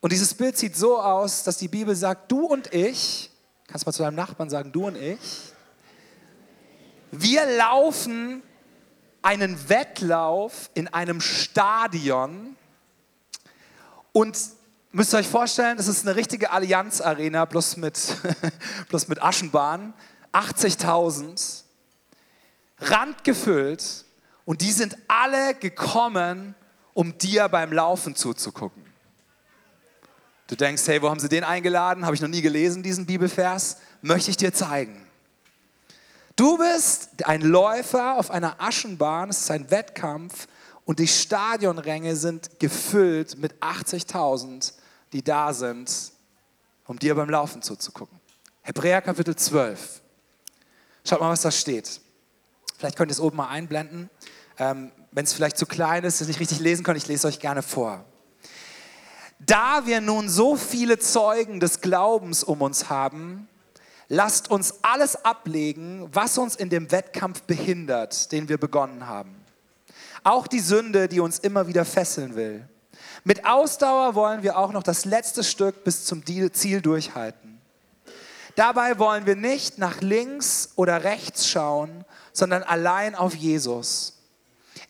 Und 0.00 0.12
dieses 0.12 0.34
Bild 0.34 0.56
sieht 0.56 0.76
so 0.76 1.00
aus, 1.00 1.44
dass 1.44 1.58
die 1.58 1.68
Bibel 1.68 1.94
sagt, 1.94 2.30
du 2.30 2.46
und 2.46 2.72
ich, 2.72 3.30
kannst 3.66 3.86
mal 3.86 3.92
zu 3.92 4.02
deinem 4.02 4.16
Nachbarn 4.16 4.50
sagen, 4.50 4.70
du 4.72 4.86
und 4.86 4.96
ich, 4.96 5.18
wir 7.10 7.46
laufen 7.56 8.42
einen 9.22 9.68
Wettlauf 9.68 10.70
in 10.74 10.88
einem 10.88 11.20
Stadion 11.20 12.56
und 14.12 14.38
müsst 14.92 15.14
ihr 15.14 15.18
euch 15.18 15.28
vorstellen, 15.28 15.76
das 15.76 15.88
ist 15.88 16.06
eine 16.06 16.16
richtige 16.16 16.50
Allianz-Arena, 16.50 17.44
bloß 17.44 17.78
mit, 17.78 17.98
bloß 18.88 19.08
mit 19.08 19.22
Aschenbahn, 19.22 19.94
80.000 20.32 21.63
randgefüllt 22.78 24.04
und 24.44 24.60
die 24.60 24.72
sind 24.72 24.96
alle 25.08 25.54
gekommen, 25.54 26.54
um 26.92 27.16
dir 27.18 27.48
beim 27.48 27.72
Laufen 27.72 28.14
zuzugucken. 28.14 28.84
Du 30.46 30.56
denkst, 30.56 30.86
hey, 30.86 31.00
wo 31.00 31.08
haben 31.08 31.20
sie 31.20 31.28
den 31.28 31.44
eingeladen? 31.44 32.04
Habe 32.04 32.14
ich 32.14 32.20
noch 32.20 32.28
nie 32.28 32.42
gelesen, 32.42 32.82
diesen 32.82 33.06
Bibelvers. 33.06 33.78
Möchte 34.02 34.30
ich 34.30 34.36
dir 34.36 34.52
zeigen. 34.52 35.04
Du 36.36 36.58
bist 36.58 37.24
ein 37.24 37.40
Läufer 37.40 38.18
auf 38.18 38.30
einer 38.30 38.60
Aschenbahn, 38.60 39.30
es 39.30 39.40
ist 39.40 39.50
ein 39.50 39.70
Wettkampf 39.70 40.48
und 40.84 40.98
die 40.98 41.06
Stadionränge 41.06 42.16
sind 42.16 42.58
gefüllt 42.58 43.38
mit 43.38 43.54
80.000, 43.62 44.72
die 45.12 45.22
da 45.22 45.54
sind, 45.54 46.12
um 46.86 46.98
dir 46.98 47.14
beim 47.14 47.30
Laufen 47.30 47.62
zuzugucken. 47.62 48.18
Hebräer 48.62 49.00
Kapitel 49.00 49.36
12. 49.36 50.02
Schaut 51.06 51.20
mal, 51.20 51.30
was 51.30 51.42
da 51.42 51.50
steht. 51.50 52.00
Vielleicht 52.84 52.98
könnt 52.98 53.10
ihr 53.10 53.14
es 53.14 53.20
oben 53.20 53.38
mal 53.38 53.48
einblenden. 53.48 54.10
Ähm, 54.58 54.92
Wenn 55.10 55.24
es 55.24 55.32
vielleicht 55.32 55.56
zu 55.56 55.64
klein 55.64 56.04
ist, 56.04 56.20
ihr 56.20 56.26
nicht 56.26 56.38
richtig 56.38 56.60
lesen 56.60 56.84
könnt, 56.84 56.98
ich 56.98 57.08
lese 57.08 57.26
euch 57.26 57.40
gerne 57.40 57.62
vor. 57.62 58.04
Da 59.38 59.86
wir 59.86 60.02
nun 60.02 60.28
so 60.28 60.54
viele 60.54 60.98
Zeugen 60.98 61.60
des 61.60 61.80
Glaubens 61.80 62.44
um 62.44 62.60
uns 62.60 62.90
haben, 62.90 63.48
lasst 64.08 64.50
uns 64.50 64.80
alles 64.82 65.24
ablegen, 65.24 66.10
was 66.12 66.36
uns 66.36 66.56
in 66.56 66.68
dem 66.68 66.92
Wettkampf 66.92 67.44
behindert, 67.44 68.30
den 68.32 68.50
wir 68.50 68.58
begonnen 68.58 69.06
haben. 69.06 69.34
Auch 70.22 70.46
die 70.46 70.60
Sünde, 70.60 71.08
die 71.08 71.20
uns 71.20 71.38
immer 71.38 71.66
wieder 71.66 71.86
fesseln 71.86 72.36
will. 72.36 72.68
Mit 73.24 73.46
Ausdauer 73.46 74.14
wollen 74.14 74.42
wir 74.42 74.58
auch 74.58 74.72
noch 74.72 74.82
das 74.82 75.06
letzte 75.06 75.42
Stück 75.42 75.84
bis 75.84 76.04
zum 76.04 76.22
Ziel 76.26 76.82
durchhalten. 76.82 77.62
Dabei 78.56 78.98
wollen 78.98 79.24
wir 79.24 79.36
nicht 79.36 79.78
nach 79.78 80.02
links 80.02 80.74
oder 80.76 81.02
rechts 81.02 81.48
schauen, 81.48 82.04
sondern 82.34 82.62
allein 82.62 83.14
auf 83.14 83.34
Jesus. 83.34 84.18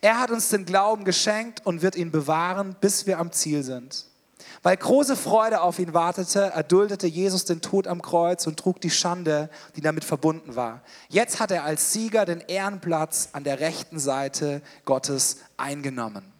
Er 0.01 0.19
hat 0.19 0.31
uns 0.31 0.49
den 0.49 0.65
Glauben 0.65 1.05
geschenkt 1.05 1.65
und 1.65 1.81
wird 1.81 1.95
ihn 1.95 2.11
bewahren, 2.11 2.75
bis 2.81 3.05
wir 3.05 3.19
am 3.19 3.31
Ziel 3.31 3.63
sind. 3.63 4.07
Weil 4.63 4.77
große 4.77 5.15
Freude 5.15 5.61
auf 5.61 5.79
ihn 5.79 5.93
wartete, 5.93 6.41
erduldete 6.41 7.07
Jesus 7.07 7.45
den 7.45 7.61
Tod 7.61 7.87
am 7.87 8.01
Kreuz 8.01 8.47
und 8.47 8.57
trug 8.57 8.81
die 8.81 8.89
Schande, 8.89 9.49
die 9.75 9.81
damit 9.81 10.03
verbunden 10.03 10.55
war. 10.55 10.81
Jetzt 11.07 11.39
hat 11.39 11.51
er 11.51 11.63
als 11.63 11.93
Sieger 11.93 12.25
den 12.25 12.41
Ehrenplatz 12.41 13.29
an 13.33 13.43
der 13.43 13.59
rechten 13.59 13.99
Seite 13.99 14.61
Gottes 14.83 15.37
eingenommen. 15.55 16.33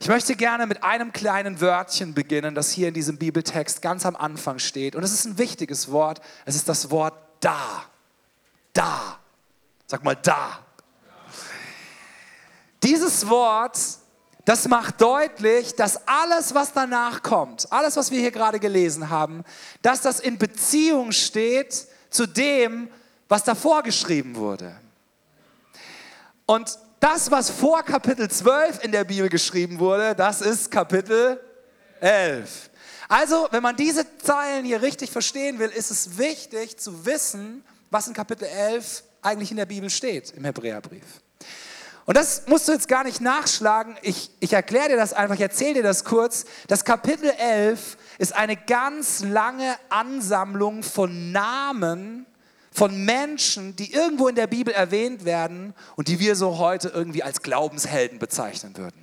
Ich 0.00 0.08
möchte 0.08 0.34
gerne 0.34 0.66
mit 0.66 0.82
einem 0.82 1.12
kleinen 1.12 1.60
Wörtchen 1.60 2.14
beginnen, 2.14 2.54
das 2.54 2.72
hier 2.72 2.88
in 2.88 2.94
diesem 2.94 3.18
Bibeltext 3.18 3.82
ganz 3.82 4.04
am 4.04 4.16
Anfang 4.16 4.58
steht. 4.58 4.96
Und 4.96 5.04
es 5.04 5.12
ist 5.12 5.26
ein 5.26 5.38
wichtiges 5.38 5.92
Wort. 5.92 6.20
Es 6.44 6.56
ist 6.56 6.68
das 6.68 6.90
Wort 6.90 7.14
da. 7.40 7.84
Da. 8.72 9.18
Sag 9.92 10.02
mal 10.04 10.16
da. 10.16 10.58
Dieses 12.82 13.28
Wort, 13.28 13.78
das 14.46 14.66
macht 14.66 15.02
deutlich, 15.02 15.76
dass 15.76 16.08
alles, 16.08 16.54
was 16.54 16.72
danach 16.72 17.22
kommt, 17.22 17.70
alles, 17.70 17.94
was 17.96 18.10
wir 18.10 18.18
hier 18.18 18.30
gerade 18.30 18.58
gelesen 18.58 19.10
haben, 19.10 19.44
dass 19.82 20.00
das 20.00 20.18
in 20.18 20.38
Beziehung 20.38 21.12
steht 21.12 21.88
zu 22.08 22.24
dem, 22.24 22.88
was 23.28 23.44
davor 23.44 23.82
geschrieben 23.82 24.34
wurde. 24.36 24.74
Und 26.46 26.78
das, 26.98 27.30
was 27.30 27.50
vor 27.50 27.82
Kapitel 27.82 28.30
12 28.30 28.84
in 28.84 28.92
der 28.92 29.04
Bibel 29.04 29.28
geschrieben 29.28 29.78
wurde, 29.78 30.14
das 30.14 30.40
ist 30.40 30.70
Kapitel 30.70 31.38
11. 32.00 32.70
Also, 33.10 33.46
wenn 33.50 33.62
man 33.62 33.76
diese 33.76 34.06
Zeilen 34.16 34.64
hier 34.64 34.80
richtig 34.80 35.10
verstehen 35.10 35.58
will, 35.58 35.68
ist 35.68 35.90
es 35.90 36.16
wichtig 36.16 36.78
zu 36.78 37.04
wissen, 37.04 37.62
was 37.90 38.08
in 38.08 38.14
Kapitel 38.14 38.46
11 38.46 39.04
eigentlich 39.22 39.50
in 39.50 39.56
der 39.56 39.66
Bibel 39.66 39.88
steht, 39.88 40.32
im 40.32 40.44
Hebräerbrief. 40.44 41.22
Und 42.04 42.16
das 42.16 42.46
musst 42.48 42.66
du 42.66 42.72
jetzt 42.72 42.88
gar 42.88 43.04
nicht 43.04 43.20
nachschlagen. 43.20 43.96
Ich, 44.02 44.30
ich 44.40 44.52
erkläre 44.52 44.90
dir 44.90 44.96
das 44.96 45.12
einfach, 45.12 45.36
ich 45.36 45.40
erzähle 45.40 45.74
dir 45.74 45.82
das 45.84 46.04
kurz. 46.04 46.44
Das 46.66 46.84
Kapitel 46.84 47.30
11 47.30 47.96
ist 48.18 48.34
eine 48.34 48.56
ganz 48.56 49.22
lange 49.22 49.76
Ansammlung 49.88 50.82
von 50.82 51.30
Namen 51.30 52.26
von 52.72 53.04
Menschen, 53.04 53.76
die 53.76 53.92
irgendwo 53.92 54.28
in 54.28 54.34
der 54.34 54.46
Bibel 54.46 54.72
erwähnt 54.72 55.24
werden 55.24 55.74
und 55.94 56.08
die 56.08 56.18
wir 56.18 56.34
so 56.36 56.58
heute 56.58 56.88
irgendwie 56.88 57.22
als 57.22 57.42
Glaubenshelden 57.42 58.18
bezeichnen 58.18 58.76
würden. 58.76 59.01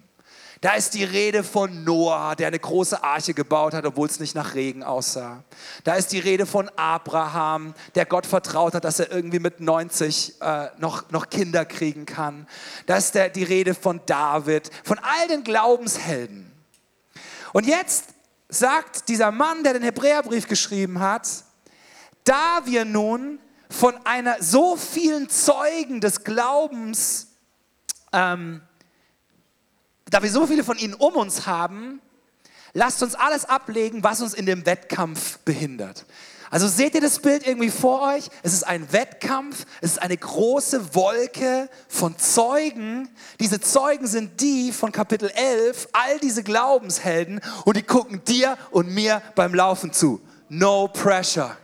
Da 0.61 0.73
ist 0.73 0.93
die 0.93 1.05
Rede 1.05 1.45
von 1.45 1.85
Noah, 1.85 2.35
der 2.35 2.47
eine 2.47 2.59
große 2.59 3.01
Arche 3.01 3.33
gebaut 3.33 3.73
hat, 3.73 3.85
obwohl 3.85 4.09
es 4.09 4.19
nicht 4.19 4.35
nach 4.35 4.55
Regen 4.55 4.83
aussah. 4.83 5.43
Da 5.85 5.95
ist 5.95 6.11
die 6.11 6.19
Rede 6.19 6.45
von 6.45 6.69
Abraham, 6.75 7.73
der 7.95 8.05
Gott 8.05 8.25
vertraut 8.25 8.73
hat, 8.73 8.83
dass 8.83 8.99
er 8.99 9.09
irgendwie 9.09 9.39
mit 9.39 9.61
90 9.61 10.41
äh, 10.41 10.67
noch, 10.77 11.09
noch 11.11 11.29
Kinder 11.29 11.63
kriegen 11.63 12.05
kann. 12.05 12.45
Da 12.87 12.97
ist 12.97 13.15
der, 13.15 13.29
die 13.29 13.43
Rede 13.43 13.73
von 13.73 14.01
David, 14.05 14.69
von 14.83 14.99
all 14.99 15.27
den 15.29 15.45
Glaubenshelden. 15.45 16.51
Und 17.53 17.65
jetzt 17.65 18.09
sagt 18.49 19.07
dieser 19.07 19.31
Mann, 19.31 19.63
der 19.63 19.73
den 19.73 19.83
Hebräerbrief 19.83 20.49
geschrieben 20.49 20.99
hat, 20.99 21.27
da 22.25 22.65
wir 22.65 22.83
nun 22.83 23.39
von 23.69 23.95
einer 24.05 24.43
so 24.43 24.75
vielen 24.75 25.29
Zeugen 25.29 26.01
des 26.01 26.25
Glaubens 26.25 27.27
ähm, 28.11 28.61
da 30.09 30.23
wir 30.23 30.31
so 30.31 30.47
viele 30.47 30.63
von 30.63 30.77
ihnen 30.77 30.93
um 30.93 31.15
uns 31.15 31.45
haben, 31.45 32.01
lasst 32.73 33.03
uns 33.03 33.15
alles 33.15 33.45
ablegen, 33.45 34.03
was 34.03 34.21
uns 34.21 34.33
in 34.33 34.45
dem 34.45 34.65
Wettkampf 34.65 35.39
behindert. 35.39 36.05
Also 36.51 36.67
seht 36.67 36.95
ihr 36.95 37.01
das 37.01 37.19
Bild 37.19 37.45
irgendwie 37.45 37.69
vor 37.69 38.01
euch? 38.01 38.29
Es 38.41 38.53
ist 38.53 38.63
ein 38.63 38.91
Wettkampf, 38.91 39.65
es 39.81 39.91
ist 39.91 40.01
eine 40.01 40.17
große 40.17 40.95
Wolke 40.95 41.69
von 41.87 42.17
Zeugen. 42.17 43.07
Diese 43.39 43.61
Zeugen 43.61 44.07
sind 44.07 44.41
die 44.41 44.71
von 44.71 44.91
Kapitel 44.91 45.29
11, 45.29 45.89
all 45.93 46.17
diese 46.19 46.41
Glaubenshelden 46.41 47.39
und 47.65 47.77
die 47.77 47.83
gucken 47.83 48.23
dir 48.25 48.57
und 48.71 48.89
mir 48.89 49.21
beim 49.35 49.53
Laufen 49.53 49.93
zu. 49.93 50.21
No 50.49 50.87
pressure. 50.87 51.55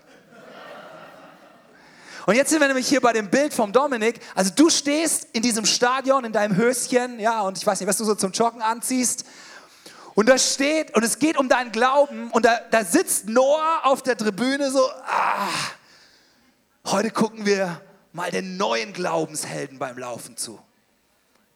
Und 2.26 2.36
jetzt 2.36 2.50
sind 2.50 2.60
wir 2.60 2.68
nämlich 2.68 2.88
hier 2.88 3.02
bei 3.02 3.14
dem 3.14 3.30
Bild 3.30 3.54
vom 3.54 3.72
Dominik. 3.72 4.20
Also 4.34 4.52
du 4.56 4.70
stehst 4.70 5.28
in 5.34 5.44
diesem 5.44 5.66
Stadion, 5.66 6.26
in 6.26 6.34
deinem 6.34 6.56
Höschen, 6.56 7.20
ja, 7.20 7.42
und 7.42 7.58
ich 7.58 7.66
weiß 7.66 7.80
nicht, 7.80 7.88
was 7.88 7.98
du 7.98 8.06
so 8.06 8.16
zum 8.16 8.32
Joggen 8.32 8.62
anziehst. 8.62 9.26
Und 10.16 10.30
da 10.30 10.38
steht, 10.38 10.96
und 10.96 11.04
es 11.04 11.20
geht 11.20 11.38
um 11.38 11.50
deinen 11.50 11.72
Glauben, 11.72 12.32
und 12.32 12.46
da, 12.46 12.60
da 12.72 12.84
sitzt 12.84 13.28
Noah 13.28 13.82
auf 13.84 14.02
der 14.02 14.18
Tribüne 14.18 14.72
so, 14.72 14.82
ah, 15.06 15.50
heute 16.86 17.12
gucken 17.12 17.46
wir 17.46 17.82
mal 18.12 18.32
den 18.32 18.58
neuen 18.58 18.94
Glaubenshelden 18.94 19.78
beim 19.78 19.98
Laufen 19.98 20.36
zu. 20.38 20.60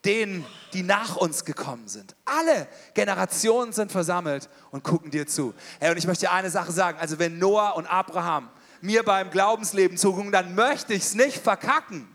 Denen, 0.06 0.46
die 0.74 0.84
nach 0.84 1.16
uns 1.16 1.46
gekommen 1.46 1.88
sind. 1.88 2.16
Alle 2.26 2.68
Generationen 2.94 3.74
sind 3.74 3.92
versammelt 3.92 4.50
und 4.72 4.84
gucken 4.84 5.10
dir 5.10 5.26
zu. 5.26 5.54
Hey, 5.80 5.92
und 5.92 5.98
ich 5.98 6.06
möchte 6.06 6.26
dir 6.26 6.32
eine 6.32 6.50
Sache 6.50 6.72
sagen. 6.72 6.98
Also 7.00 7.18
wenn 7.20 7.38
Noah 7.40 7.76
und 7.76 7.86
Abraham 7.86 8.50
mir 8.82 9.04
beim 9.04 9.30
Glaubensleben 9.30 9.98
zugucken, 9.98 10.32
dann 10.32 10.56
möchte 10.56 10.94
ich 10.94 11.04
es 11.04 11.14
nicht 11.14 11.38
verkacken. 11.38 12.08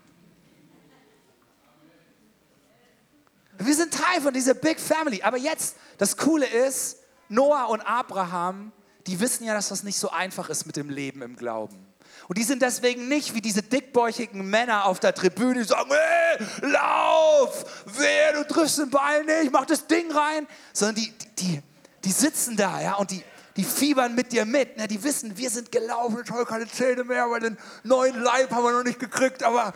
Wir 3.57 3.75
sind 3.75 3.93
Teil 3.93 4.21
von 4.21 4.33
dieser 4.33 4.53
Big 4.53 4.79
Family. 4.79 5.21
Aber 5.21 5.37
jetzt, 5.37 5.77
das 5.97 6.17
Coole 6.17 6.45
ist, 6.45 6.97
Noah 7.29 7.69
und 7.69 7.81
Abraham, 7.81 8.71
die 9.07 9.19
wissen 9.19 9.45
ja, 9.45 9.53
dass 9.53 9.69
das 9.69 9.83
nicht 9.83 9.97
so 9.97 10.09
einfach 10.09 10.49
ist 10.49 10.65
mit 10.65 10.75
dem 10.75 10.89
Leben 10.89 11.21
im 11.21 11.35
Glauben. 11.35 11.85
Und 12.27 12.37
die 12.37 12.43
sind 12.43 12.61
deswegen 12.61 13.07
nicht 13.07 13.35
wie 13.35 13.41
diese 13.41 13.61
dickbäuchigen 13.61 14.49
Männer 14.49 14.85
auf 14.85 14.99
der 14.99 15.13
Tribüne, 15.13 15.61
die 15.61 15.67
sagen, 15.67 15.89
hey, 15.91 16.47
lauf, 16.71 17.83
wer, 17.85 18.33
du 18.33 18.47
triffst 18.47 18.79
den 18.79 18.89
Ball 18.89 19.23
nicht, 19.23 19.51
mach 19.51 19.65
das 19.65 19.85
Ding 19.85 20.11
rein. 20.11 20.47
Sondern 20.73 20.95
die, 20.95 21.13
die, 21.39 21.61
die 22.03 22.11
sitzen 22.11 22.57
da, 22.57 22.81
ja, 22.81 22.95
und 22.95 23.11
die, 23.11 23.23
die 23.55 23.63
fiebern 23.63 24.15
mit 24.15 24.31
dir 24.31 24.45
mit. 24.45 24.77
Ne? 24.77 24.87
Die 24.87 25.01
wissen, 25.03 25.37
wir 25.37 25.49
sind 25.49 25.71
gelaufen, 25.71 26.21
ich 26.23 26.31
habe 26.31 26.45
keine 26.45 26.67
Zähne 26.67 27.03
mehr, 27.03 27.29
weil 27.29 27.39
den 27.39 27.57
neuen 27.83 28.21
Leib 28.21 28.51
haben 28.51 28.63
wir 28.63 28.71
noch 28.71 28.83
nicht 28.83 28.99
gekriegt, 28.99 29.43
aber 29.43 29.73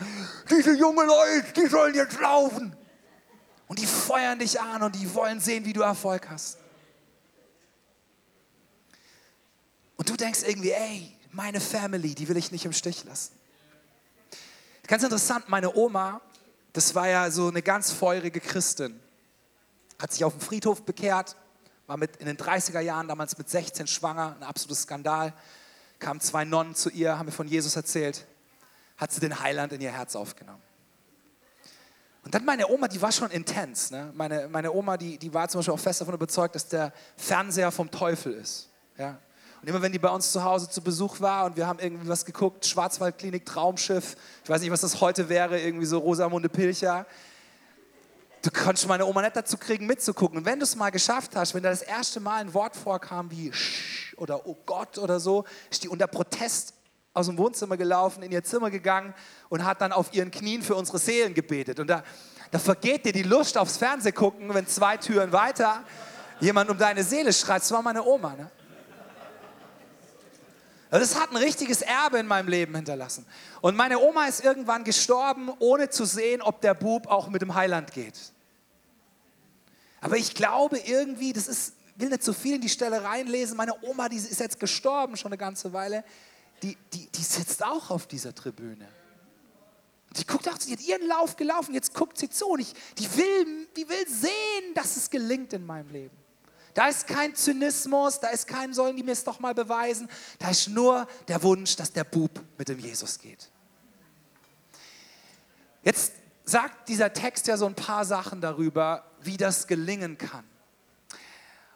diese 0.50 0.72
jungen 0.74 1.06
Leute, 1.06 1.52
die 1.56 1.66
sollen 1.66 1.94
jetzt 1.94 2.20
laufen. 2.20 2.76
Und 3.68 3.78
die 3.78 3.86
feuern 3.86 4.38
dich 4.38 4.60
an 4.60 4.82
und 4.82 4.96
die 4.96 5.14
wollen 5.14 5.40
sehen, 5.40 5.64
wie 5.64 5.72
du 5.72 5.82
Erfolg 5.82 6.28
hast. 6.28 6.58
Und 9.96 10.08
du 10.08 10.16
denkst 10.16 10.40
irgendwie, 10.46 10.72
ey, 10.72 11.16
meine 11.30 11.60
Family, 11.60 12.14
die 12.14 12.28
will 12.28 12.36
ich 12.36 12.50
nicht 12.50 12.64
im 12.64 12.72
Stich 12.72 13.04
lassen. 13.04 13.32
Ganz 14.86 15.04
interessant, 15.04 15.48
meine 15.48 15.74
Oma, 15.74 16.20
das 16.72 16.94
war 16.94 17.08
ja 17.08 17.30
so 17.30 17.48
eine 17.48 17.62
ganz 17.62 17.92
feurige 17.92 18.40
Christin, 18.40 18.98
hat 20.00 20.12
sich 20.12 20.24
auf 20.24 20.32
dem 20.32 20.40
Friedhof 20.40 20.82
bekehrt, 20.82 21.36
war 21.90 21.96
mit 21.96 22.18
in 22.18 22.26
den 22.26 22.36
30er 22.36 22.78
Jahren 22.78 23.08
damals 23.08 23.36
mit 23.36 23.50
16 23.50 23.88
schwanger, 23.88 24.36
ein 24.38 24.44
absoluter 24.44 24.80
Skandal. 24.80 25.32
Kamen 25.98 26.20
zwei 26.20 26.44
Nonnen 26.44 26.76
zu 26.76 26.88
ihr, 26.88 27.18
haben 27.18 27.26
mir 27.26 27.32
von 27.32 27.48
Jesus 27.48 27.74
erzählt, 27.74 28.28
hat 28.96 29.10
sie 29.10 29.18
den 29.18 29.40
Heiland 29.40 29.72
in 29.72 29.80
ihr 29.80 29.90
Herz 29.90 30.14
aufgenommen. 30.14 30.62
Und 32.22 32.32
dann 32.32 32.44
meine 32.44 32.68
Oma, 32.68 32.86
die 32.86 33.02
war 33.02 33.10
schon 33.10 33.32
intens. 33.32 33.90
Ne? 33.90 34.12
Meine, 34.14 34.46
meine 34.46 34.72
Oma, 34.72 34.96
die, 34.96 35.18
die 35.18 35.34
war 35.34 35.48
zum 35.48 35.58
Beispiel 35.58 35.74
auch 35.74 35.80
fest 35.80 36.00
davon 36.00 36.14
überzeugt, 36.14 36.54
dass 36.54 36.68
der 36.68 36.92
Fernseher 37.16 37.72
vom 37.72 37.90
Teufel 37.90 38.34
ist. 38.34 38.68
Ja? 38.96 39.18
Und 39.60 39.68
immer 39.68 39.82
wenn 39.82 39.90
die 39.90 39.98
bei 39.98 40.10
uns 40.10 40.30
zu 40.30 40.44
Hause 40.44 40.70
zu 40.70 40.82
Besuch 40.82 41.20
war 41.20 41.46
und 41.46 41.56
wir 41.56 41.66
haben 41.66 41.80
irgendwie 41.80 42.06
was 42.06 42.24
geguckt, 42.24 42.66
Schwarzwaldklinik, 42.66 43.44
Traumschiff, 43.44 44.16
ich 44.44 44.48
weiß 44.48 44.60
nicht, 44.60 44.70
was 44.70 44.82
das 44.82 45.00
heute 45.00 45.28
wäre, 45.28 45.60
irgendwie 45.60 45.86
so 45.86 45.98
Rosamunde 45.98 46.48
Pilcher, 46.48 47.04
du 48.42 48.50
konntest 48.50 48.86
meine 48.88 49.06
Oma 49.06 49.22
nicht 49.22 49.36
dazu 49.36 49.56
kriegen, 49.56 49.86
mitzugucken. 49.86 50.38
Und 50.38 50.44
wenn 50.44 50.58
du 50.58 50.64
es 50.64 50.76
mal 50.76 50.90
geschafft 50.90 51.36
hast, 51.36 51.54
wenn 51.54 51.62
da 51.62 51.70
das 51.70 51.82
erste 51.82 52.20
Mal 52.20 52.40
ein 52.40 52.54
Wort 52.54 52.76
vorkam 52.76 53.30
wie 53.30 53.52
Sch 53.52 54.14
oder 54.16 54.46
Oh 54.46 54.56
Gott 54.66 54.98
oder 54.98 55.20
so, 55.20 55.44
ist 55.70 55.82
die 55.82 55.88
unter 55.88 56.06
Protest 56.06 56.74
aus 57.12 57.26
dem 57.26 57.38
Wohnzimmer 57.38 57.76
gelaufen, 57.76 58.22
in 58.22 58.32
ihr 58.32 58.44
Zimmer 58.44 58.70
gegangen 58.70 59.14
und 59.48 59.64
hat 59.64 59.80
dann 59.80 59.92
auf 59.92 60.14
ihren 60.14 60.30
Knien 60.30 60.62
für 60.62 60.76
unsere 60.76 60.98
Seelen 60.98 61.34
gebetet. 61.34 61.80
Und 61.80 61.88
da, 61.88 62.04
da 62.50 62.58
vergeht 62.58 63.04
dir 63.04 63.12
die 63.12 63.24
Lust 63.24 63.58
aufs 63.58 63.76
Fernseh 63.76 64.12
gucken, 64.12 64.54
wenn 64.54 64.66
zwei 64.66 64.96
Türen 64.96 65.32
weiter 65.32 65.84
jemand 66.40 66.70
um 66.70 66.78
deine 66.78 67.02
Seele 67.02 67.32
schreit. 67.32 67.62
Das 67.62 67.72
war 67.72 67.82
meine 67.82 68.04
Oma. 68.04 68.34
Ne? 68.36 68.50
Also 70.90 71.06
das 71.06 71.20
hat 71.20 71.30
ein 71.30 71.36
richtiges 71.36 71.82
Erbe 71.82 72.18
in 72.18 72.26
meinem 72.26 72.48
Leben 72.48 72.74
hinterlassen. 72.74 73.24
Und 73.60 73.76
meine 73.76 73.98
Oma 74.00 74.26
ist 74.26 74.44
irgendwann 74.44 74.82
gestorben, 74.82 75.50
ohne 75.60 75.88
zu 75.88 76.04
sehen, 76.04 76.42
ob 76.42 76.60
der 76.60 76.74
Bub 76.74 77.06
auch 77.06 77.28
mit 77.28 77.42
dem 77.42 77.54
Heiland 77.54 77.92
geht. 77.92 78.18
Aber 80.00 80.16
ich 80.16 80.34
glaube 80.34 80.78
irgendwie, 80.78 81.32
das 81.32 81.46
ist, 81.46 81.74
will 81.94 82.08
nicht 82.08 82.24
zu 82.24 82.32
viel 82.32 82.56
in 82.56 82.60
die 82.60 82.68
Stelle 82.68 83.04
reinlesen. 83.04 83.56
Meine 83.56 83.74
Oma, 83.82 84.08
die 84.08 84.16
ist 84.16 84.40
jetzt 84.40 84.58
gestorben 84.58 85.16
schon 85.16 85.30
eine 85.30 85.38
ganze 85.38 85.72
Weile. 85.72 86.02
Die, 86.62 86.76
die, 86.92 87.06
die 87.06 87.22
sitzt 87.22 87.64
auch 87.64 87.90
auf 87.90 88.06
dieser 88.06 88.34
Tribüne. 88.34 88.88
Die 90.16 90.26
guckt 90.26 90.48
auch, 90.48 90.58
sie 90.58 90.72
hat 90.72 90.80
ihren 90.80 91.06
Lauf 91.06 91.36
gelaufen, 91.36 91.72
jetzt 91.72 91.94
guckt 91.94 92.18
sie 92.18 92.28
zu 92.28 92.48
und 92.48 92.60
ich, 92.60 92.74
die, 92.98 93.16
will, 93.16 93.68
die 93.76 93.88
will 93.88 94.08
sehen, 94.08 94.74
dass 94.74 94.96
es 94.96 95.08
gelingt 95.08 95.52
in 95.52 95.64
meinem 95.64 95.88
Leben. 95.90 96.19
Da 96.74 96.88
ist 96.88 97.06
kein 97.06 97.34
Zynismus, 97.34 98.20
da 98.20 98.28
ist 98.28 98.46
kein, 98.46 98.72
sollen 98.72 98.96
die 98.96 99.02
mir 99.02 99.12
es 99.12 99.24
doch 99.24 99.40
mal 99.40 99.54
beweisen. 99.54 100.08
Da 100.38 100.50
ist 100.50 100.68
nur 100.68 101.06
der 101.28 101.42
Wunsch, 101.42 101.76
dass 101.76 101.92
der 101.92 102.04
Bub 102.04 102.40
mit 102.56 102.68
dem 102.68 102.78
Jesus 102.78 103.18
geht. 103.18 103.50
Jetzt 105.82 106.12
sagt 106.44 106.88
dieser 106.88 107.12
Text 107.12 107.46
ja 107.46 107.56
so 107.56 107.66
ein 107.66 107.74
paar 107.74 108.04
Sachen 108.04 108.40
darüber, 108.40 109.04
wie 109.20 109.36
das 109.36 109.66
gelingen 109.66 110.18
kann. 110.18 110.44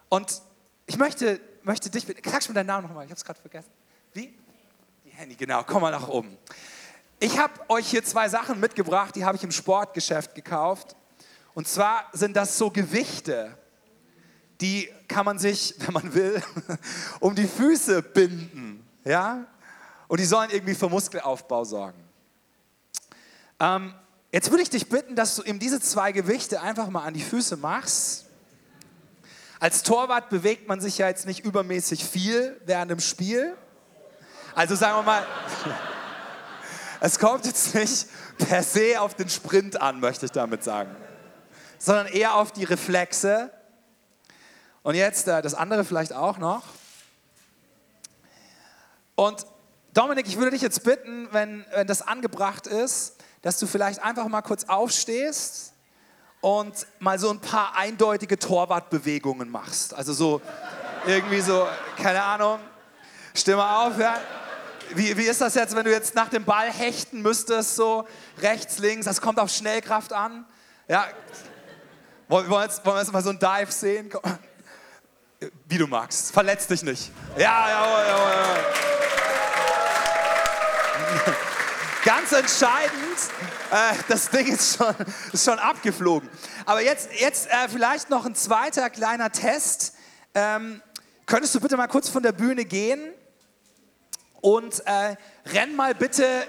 Und 0.09 0.43
ich 0.87 0.97
möchte, 0.97 1.41
möchte 1.63 1.91
dich, 1.91 2.07
du 2.07 2.13
mir 2.13 2.55
deinen 2.55 2.67
Namen 2.67 2.87
nochmal, 2.87 3.05
ich 3.05 3.11
habe 3.11 3.19
es 3.19 3.25
gerade 3.25 3.41
vergessen. 3.41 3.71
Wie? 4.13 4.35
Die 5.05 5.11
Handy, 5.11 5.35
genau, 5.35 5.63
komm 5.65 5.83
mal 5.83 5.91
nach 5.91 6.09
oben. 6.09 6.37
Ich 7.19 7.39
habe 7.39 7.53
euch 7.69 7.89
hier 7.89 8.05
zwei 8.05 8.29
Sachen 8.29 8.61
mitgebracht, 8.61 9.17
die 9.17 9.25
habe 9.25 9.37
ich 9.37 9.45
im 9.45 9.51
Sportgeschäft 9.51 10.35
gekauft. 10.35 10.95
Und 11.55 11.69
zwar 11.69 12.09
sind 12.13 12.37
das 12.37 12.59
so 12.59 12.71
Gewichte 12.71 13.57
die 14.65 14.89
kann 15.07 15.25
man 15.25 15.39
sich, 15.39 15.75
wenn 15.79 15.95
man 15.95 16.15
will, 16.15 16.43
um 17.21 17.35
die 17.35 17.47
Füße 17.47 18.03
binden. 18.03 18.85
Ja? 19.05 19.47
Und 20.09 20.19
die 20.19 20.25
sollen 20.25 20.51
irgendwie 20.51 20.75
für 20.75 20.89
Muskelaufbau 20.89 21.65
sorgen. 21.65 22.03
Ähm, 23.61 23.95
Jetzt 24.35 24.51
würde 24.51 24.65
ich 24.65 24.71
dich 24.71 24.89
bitten, 24.89 25.15
dass 25.15 25.37
du 25.37 25.43
ihm 25.45 25.61
diese 25.61 25.79
zwei 25.79 26.11
Gewichte 26.11 26.61
einfach 26.61 26.89
mal 26.89 27.05
an 27.05 27.15
die 27.15 27.23
Füße 27.23 27.57
machst. 27.57 28.25
Als 29.61 29.85
Torwart 29.85 30.29
bewegt 30.29 30.67
man 30.67 30.81
sich 30.81 30.99
ja 30.99 31.07
jetzt 31.07 31.25
nicht 31.25 31.45
übermäßig 31.45 32.05
viel 32.05 32.61
während 32.67 32.91
dem 32.91 32.99
Spiel. 32.99 33.57
Also 34.57 34.75
sagen 34.75 34.99
wir 34.99 35.03
mal, 35.05 35.25
es 37.01 37.21
kommt 37.21 37.47
jetzt 37.47 37.77
nicht 37.77 38.09
per 38.37 38.65
se 38.65 39.01
auf 39.01 39.15
den 39.15 39.29
Sprint 39.29 39.81
an, 39.81 40.01
möchte 40.01 40.27
ich 40.27 40.33
damit 40.33 40.65
sagen, 40.65 40.91
sondern 41.79 42.07
eher 42.07 42.35
auf 42.35 42.51
die 42.51 42.65
Reflexe. 42.65 43.53
Und 44.85 44.95
jetzt 44.95 45.27
äh, 45.29 45.41
das 45.41 45.55
andere 45.55 45.83
vielleicht 45.83 46.13
auch 46.13 46.37
noch. 46.37 46.63
Und 49.17 49.47
Dominik, 49.95 50.27
ich 50.27 50.37
würde 50.37 50.51
dich 50.51 50.61
jetzt 50.61 50.85
bitten, 50.85 51.29
wenn, 51.33 51.65
wenn 51.73 51.87
das 51.87 52.03
angebracht 52.03 52.67
ist, 52.67 53.17
dass 53.41 53.59
du 53.59 53.67
vielleicht 53.67 54.03
einfach 54.03 54.29
mal 54.29 54.43
kurz 54.43 54.65
aufstehst 54.65 55.73
und 56.43 56.87
mal 56.99 57.19
so 57.19 57.31
ein 57.31 57.41
paar 57.41 57.75
eindeutige 57.77 58.39
Torwartbewegungen 58.39 59.51
machst. 59.51 59.95
Also 59.95 60.13
so 60.13 60.43
irgendwie 61.07 61.41
so, 61.41 61.67
keine 61.97 62.23
Ahnung, 62.23 62.59
Stimme 63.33 63.67
auf, 63.67 63.99
ja. 63.99 64.21
Wie, 64.95 65.17
wie 65.17 65.25
ist 65.25 65.41
das 65.41 65.55
jetzt, 65.55 65.75
wenn 65.75 65.85
du 65.85 65.91
jetzt 65.91 66.15
nach 66.15 66.29
dem 66.29 66.45
Ball 66.45 66.71
hechten 66.71 67.23
müsstest, 67.23 67.75
so 67.75 68.07
rechts, 68.43 68.79
links, 68.79 69.07
das 69.07 69.23
kommt 69.23 69.41
auf 69.41 69.51
Schnellkraft 69.51 70.13
an? 70.13 70.45
Ja, 70.89 71.07
wollen 72.29 72.51
wir 72.51 72.63
jetzt, 72.65 72.85
wollen 72.85 72.97
wir 72.97 73.01
jetzt 73.01 73.13
mal 73.13 73.23
so 73.23 73.31
einen 73.31 73.39
Dive 73.39 73.73
sehen? 73.73 74.11
Wie 75.69 75.79
du 75.79 75.87
magst, 75.87 76.33
verletz 76.33 76.67
dich 76.67 76.83
nicht. 76.83 77.11
Ja, 77.37 77.69
jawohl, 77.69 78.07
jawohl, 78.07 78.31
jawohl. 78.31 78.75
Ganz 82.05 82.33
entscheidend, 82.33 83.19
äh, 83.71 83.95
das 84.09 84.29
Ding 84.29 84.47
ist 84.47 84.77
schon, 84.77 84.95
ist 85.33 85.45
schon 85.45 85.59
abgeflogen. 85.59 86.29
Aber 86.67 86.83
jetzt, 86.83 87.09
jetzt 87.19 87.47
äh, 87.49 87.69
vielleicht 87.69 88.11
noch 88.11 88.27
ein 88.27 88.35
zweiter 88.35 88.91
kleiner 88.91 89.33
Test. 89.33 89.95
Ähm, 90.35 90.83
könntest 91.25 91.55
du 91.55 91.61
bitte 91.61 91.79
mal 91.79 91.87
kurz 91.87 92.11
von 92.11 92.23
der 92.23 92.33
Bühne 92.33 92.67
gehen 92.67 93.01
und 94.43 94.87
äh, 94.87 95.17
renn 95.47 95.75
mal 95.77 95.95
bitte, 95.95 96.47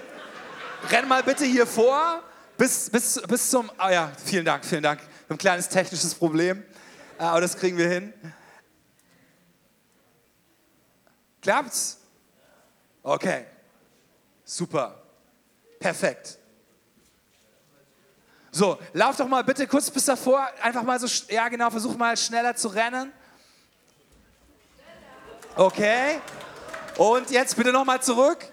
renn 0.90 1.08
mal 1.08 1.22
bitte 1.22 1.46
hier 1.46 1.66
vor 1.66 2.22
bis, 2.58 2.90
bis, 2.90 3.22
bis 3.26 3.48
zum. 3.48 3.70
Ah 3.78 3.90
ja, 3.90 4.12
vielen 4.24 4.44
Dank, 4.44 4.64
vielen 4.64 4.82
Dank. 4.82 5.00
Ein 5.30 5.38
kleines 5.38 5.70
technisches 5.70 6.14
Problem, 6.14 6.62
äh, 7.18 7.22
aber 7.22 7.40
das 7.40 7.56
kriegen 7.56 7.78
wir 7.78 7.88
hin. 7.88 8.12
Klappt's? 11.46 11.98
Okay. 13.04 13.46
Super. 14.44 15.00
Perfekt. 15.78 16.38
So, 18.50 18.76
lauf 18.92 19.16
doch 19.16 19.28
mal 19.28 19.44
bitte 19.44 19.64
kurz 19.68 19.88
bis 19.88 20.06
davor. 20.06 20.48
Einfach 20.60 20.82
mal 20.82 20.98
so, 20.98 21.06
ja 21.28 21.48
genau, 21.48 21.70
versuch 21.70 21.96
mal 21.96 22.16
schneller 22.16 22.56
zu 22.56 22.66
rennen. 22.66 23.12
Okay. 25.54 26.20
Und 26.96 27.30
jetzt 27.30 27.56
bitte 27.56 27.70
nochmal 27.70 28.02
zurück. 28.02 28.50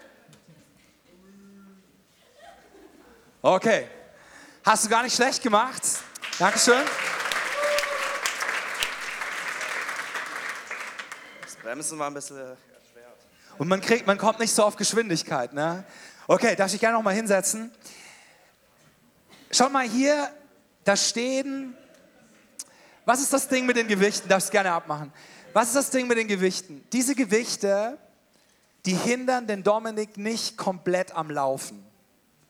Okay. 3.42 3.88
Hast 4.64 4.84
du 4.84 4.88
gar 4.88 5.02
nicht 5.02 5.16
schlecht 5.16 5.42
gemacht. 5.42 5.82
Dankeschön. 6.38 6.84
Das 11.42 11.56
Bremsen 11.56 11.98
war 11.98 12.06
ein 12.06 12.14
bisschen 12.14 12.36
erschwert. 12.36 12.63
Und 13.58 13.68
man, 13.68 13.80
kriegt, 13.80 14.06
man 14.06 14.18
kommt 14.18 14.40
nicht 14.40 14.52
so 14.52 14.64
auf 14.64 14.76
Geschwindigkeit. 14.76 15.52
Ne? 15.52 15.84
Okay, 16.26 16.56
darf 16.56 16.72
ich 16.72 16.80
gerne 16.80 16.96
noch 16.96 17.02
mal 17.02 17.14
hinsetzen? 17.14 17.70
Schaut 19.50 19.72
mal 19.72 19.88
hier, 19.88 20.30
da 20.84 20.96
stehen. 20.96 21.76
Was 23.04 23.20
ist 23.20 23.32
das 23.32 23.48
Ding 23.48 23.66
mit 23.66 23.76
den 23.76 23.86
Gewichten? 23.86 24.28
Darfst 24.28 24.50
gerne 24.50 24.72
abmachen. 24.72 25.12
Was 25.52 25.68
ist 25.68 25.76
das 25.76 25.90
Ding 25.90 26.08
mit 26.08 26.18
den 26.18 26.26
Gewichten? 26.26 26.82
Diese 26.92 27.14
Gewichte, 27.14 27.98
die 28.86 28.94
hindern 28.94 29.46
den 29.46 29.62
Dominik 29.62 30.16
nicht 30.16 30.56
komplett 30.56 31.14
am 31.14 31.30
Laufen. 31.30 31.84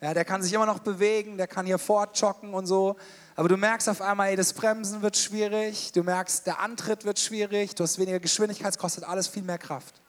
Ja, 0.01 0.15
der 0.15 0.25
kann 0.25 0.43
sich 0.43 0.53
immer 0.53 0.67
noch 0.67 0.81
bewegen, 0.81 1.37
der 1.37 1.47
kann 1.47 1.67
hier 1.67 1.79
fortjoggen 1.79 2.55
und 2.55 2.67
so. 2.67 2.97
Aber 3.37 3.49
du 3.49 3.57
merkst 3.57 3.89
auf 3.89 4.01
einmal, 4.01 4.29
ey, 4.29 4.37
das 4.37 4.53
Bremsen 4.53 5.03
wird 5.03 5.17
schwierig, 5.17 5.93
du 5.93 6.03
merkst, 6.03 6.47
der 6.47 6.61
Antritt 6.61 7.05
wird 7.05 7.19
schwierig, 7.19 7.75
du 7.75 7.83
hast 7.83 7.99
weniger 7.99 8.21
Geschwindigkeit, 8.21 8.73
es 8.73 8.79
kostet 8.79 9.05
alles 9.05 9.29
viel 9.29 9.43
mehr 9.43 9.59
Kraft. 9.59 10.01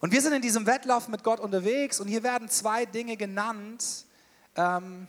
Und 0.00 0.12
wir 0.12 0.20
sind 0.20 0.32
in 0.32 0.42
diesem 0.42 0.66
Wettlauf 0.66 1.08
mit 1.08 1.24
Gott 1.24 1.40
unterwegs 1.40 2.00
und 2.00 2.08
hier 2.08 2.22
werden 2.22 2.48
zwei 2.48 2.84
Dinge 2.84 3.16
genannt, 3.16 4.04
ähm, 4.56 5.08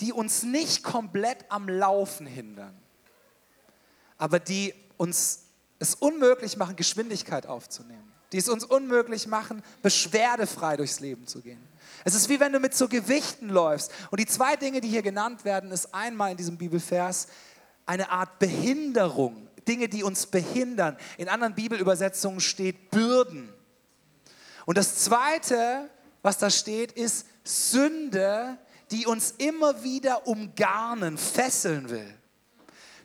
die 0.00 0.12
uns 0.12 0.42
nicht 0.42 0.82
komplett 0.82 1.44
am 1.48 1.68
Laufen 1.68 2.26
hindern, 2.26 2.74
aber 4.16 4.38
die 4.38 4.74
uns 4.96 5.44
es 5.78 5.94
unmöglich 5.94 6.56
machen, 6.56 6.76
Geschwindigkeit 6.76 7.46
aufzunehmen, 7.46 8.12
die 8.32 8.38
es 8.38 8.48
uns 8.48 8.64
unmöglich 8.64 9.26
machen, 9.26 9.62
beschwerdefrei 9.82 10.76
durchs 10.76 11.00
Leben 11.00 11.26
zu 11.26 11.40
gehen. 11.40 11.62
Es 12.04 12.14
ist 12.14 12.28
wie 12.28 12.40
wenn 12.40 12.52
du 12.52 12.60
mit 12.60 12.74
so 12.74 12.88
Gewichten 12.88 13.48
läufst. 13.48 13.92
Und 14.10 14.20
die 14.20 14.26
zwei 14.26 14.56
Dinge, 14.56 14.80
die 14.80 14.88
hier 14.88 15.02
genannt 15.02 15.44
werden, 15.44 15.70
ist 15.70 15.94
einmal 15.94 16.32
in 16.32 16.36
diesem 16.36 16.56
Bibelvers 16.56 17.28
eine 17.86 18.10
Art 18.10 18.38
Behinderung, 18.38 19.48
Dinge, 19.66 19.88
die 19.88 20.02
uns 20.02 20.26
behindern. 20.26 20.96
In 21.16 21.28
anderen 21.28 21.54
Bibelübersetzungen 21.54 22.40
steht 22.40 22.90
Bürden. 22.90 23.52
Und 24.68 24.76
das 24.76 24.96
Zweite, 24.96 25.88
was 26.20 26.36
da 26.36 26.50
steht, 26.50 26.92
ist 26.92 27.24
Sünde, 27.42 28.58
die 28.90 29.06
uns 29.06 29.30
immer 29.38 29.82
wieder 29.82 30.26
umgarnen, 30.26 31.16
fesseln 31.16 31.88
will. 31.88 32.14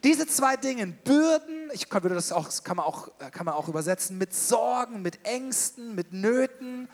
Diese 0.03 0.27
zwei 0.27 0.57
Dinge, 0.57 0.87
Bürden, 0.87 1.69
ich 1.71 1.87
kann, 1.87 2.03
das 2.03 2.33
auch, 2.33 2.49
kann, 2.65 2.75
man 2.75 2.85
auch, 2.85 3.11
kann 3.31 3.45
man 3.45 3.55
auch 3.55 3.69
übersetzen 3.69 4.17
mit 4.17 4.33
Sorgen, 4.33 5.01
mit 5.01 5.25
Ängsten, 5.25 5.95
mit 5.95 6.11
Nöten. 6.11 6.89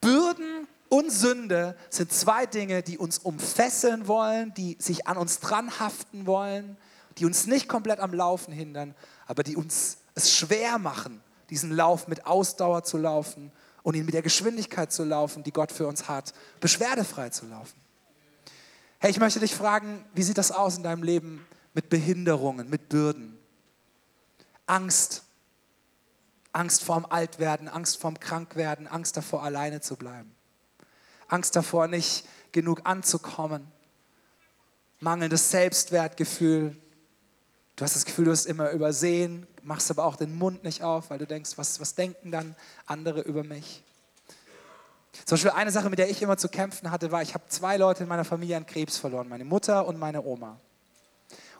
Bürden 0.00 0.66
und 0.88 1.12
Sünde 1.12 1.76
sind 1.88 2.12
zwei 2.12 2.46
Dinge, 2.46 2.82
die 2.82 2.98
uns 2.98 3.20
umfesseln 3.20 4.08
wollen, 4.08 4.52
die 4.54 4.76
sich 4.80 5.06
an 5.06 5.18
uns 5.18 5.38
dran 5.38 5.78
haften 5.78 6.26
wollen, 6.26 6.76
die 7.18 7.26
uns 7.26 7.46
nicht 7.46 7.68
komplett 7.68 8.00
am 8.00 8.12
Laufen 8.12 8.52
hindern, 8.52 8.96
aber 9.28 9.44
die 9.44 9.54
uns 9.54 9.98
es 10.16 10.34
schwer 10.34 10.80
machen, 10.80 11.22
diesen 11.48 11.70
Lauf 11.70 12.08
mit 12.08 12.26
Ausdauer 12.26 12.82
zu 12.82 12.98
laufen 12.98 13.52
und 13.82 13.94
ihn 13.94 14.04
mit 14.04 14.14
der 14.14 14.22
Geschwindigkeit 14.22 14.92
zu 14.92 15.04
laufen, 15.04 15.42
die 15.42 15.52
Gott 15.52 15.72
für 15.72 15.86
uns 15.86 16.08
hat, 16.08 16.32
beschwerdefrei 16.60 17.30
zu 17.30 17.46
laufen. 17.46 17.80
Hey, 18.98 19.10
ich 19.10 19.18
möchte 19.18 19.40
dich 19.40 19.54
fragen, 19.54 20.04
wie 20.14 20.22
sieht 20.22 20.38
das 20.38 20.52
aus 20.52 20.76
in 20.76 20.82
deinem 20.82 21.02
Leben 21.02 21.46
mit 21.72 21.88
Behinderungen, 21.88 22.68
mit 22.68 22.88
Bürden? 22.88 23.38
Angst. 24.66 25.24
Angst 26.52 26.82
vorm 26.82 27.06
Altwerden, 27.08 27.68
Angst 27.68 27.98
vorm 27.98 28.18
Krankwerden, 28.18 28.88
Angst 28.88 29.16
davor, 29.16 29.42
alleine 29.42 29.80
zu 29.80 29.96
bleiben. 29.96 30.34
Angst 31.28 31.54
davor, 31.54 31.86
nicht 31.86 32.26
genug 32.52 32.80
anzukommen. 32.84 33.70
Mangelndes 34.98 35.50
Selbstwertgefühl. 35.50 36.76
Du 37.76 37.84
hast 37.84 37.94
das 37.94 38.04
Gefühl, 38.04 38.26
du 38.26 38.32
hast 38.32 38.46
immer 38.46 38.70
übersehen, 38.72 39.46
machst 39.62 39.90
aber 39.90 40.04
auch 40.04 40.16
den 40.16 40.36
Mund 40.36 40.64
nicht 40.64 40.82
auf, 40.82 41.10
weil 41.10 41.18
du 41.18 41.26
denkst, 41.26 41.52
was, 41.56 41.80
was 41.80 41.94
denken 41.94 42.30
dann 42.30 42.54
andere 42.86 43.20
über 43.20 43.44
mich? 43.44 43.82
Zum 45.24 45.36
Beispiel 45.36 45.50
eine 45.50 45.70
Sache, 45.70 45.90
mit 45.90 45.98
der 45.98 46.08
ich 46.08 46.22
immer 46.22 46.36
zu 46.36 46.48
kämpfen 46.48 46.90
hatte, 46.90 47.10
war, 47.10 47.22
ich 47.22 47.34
habe 47.34 47.44
zwei 47.48 47.76
Leute 47.76 48.04
in 48.04 48.08
meiner 48.08 48.24
Familie 48.24 48.56
an 48.56 48.66
Krebs 48.66 48.96
verloren, 48.96 49.28
meine 49.28 49.44
Mutter 49.44 49.86
und 49.86 49.98
meine 49.98 50.22
Oma. 50.22 50.58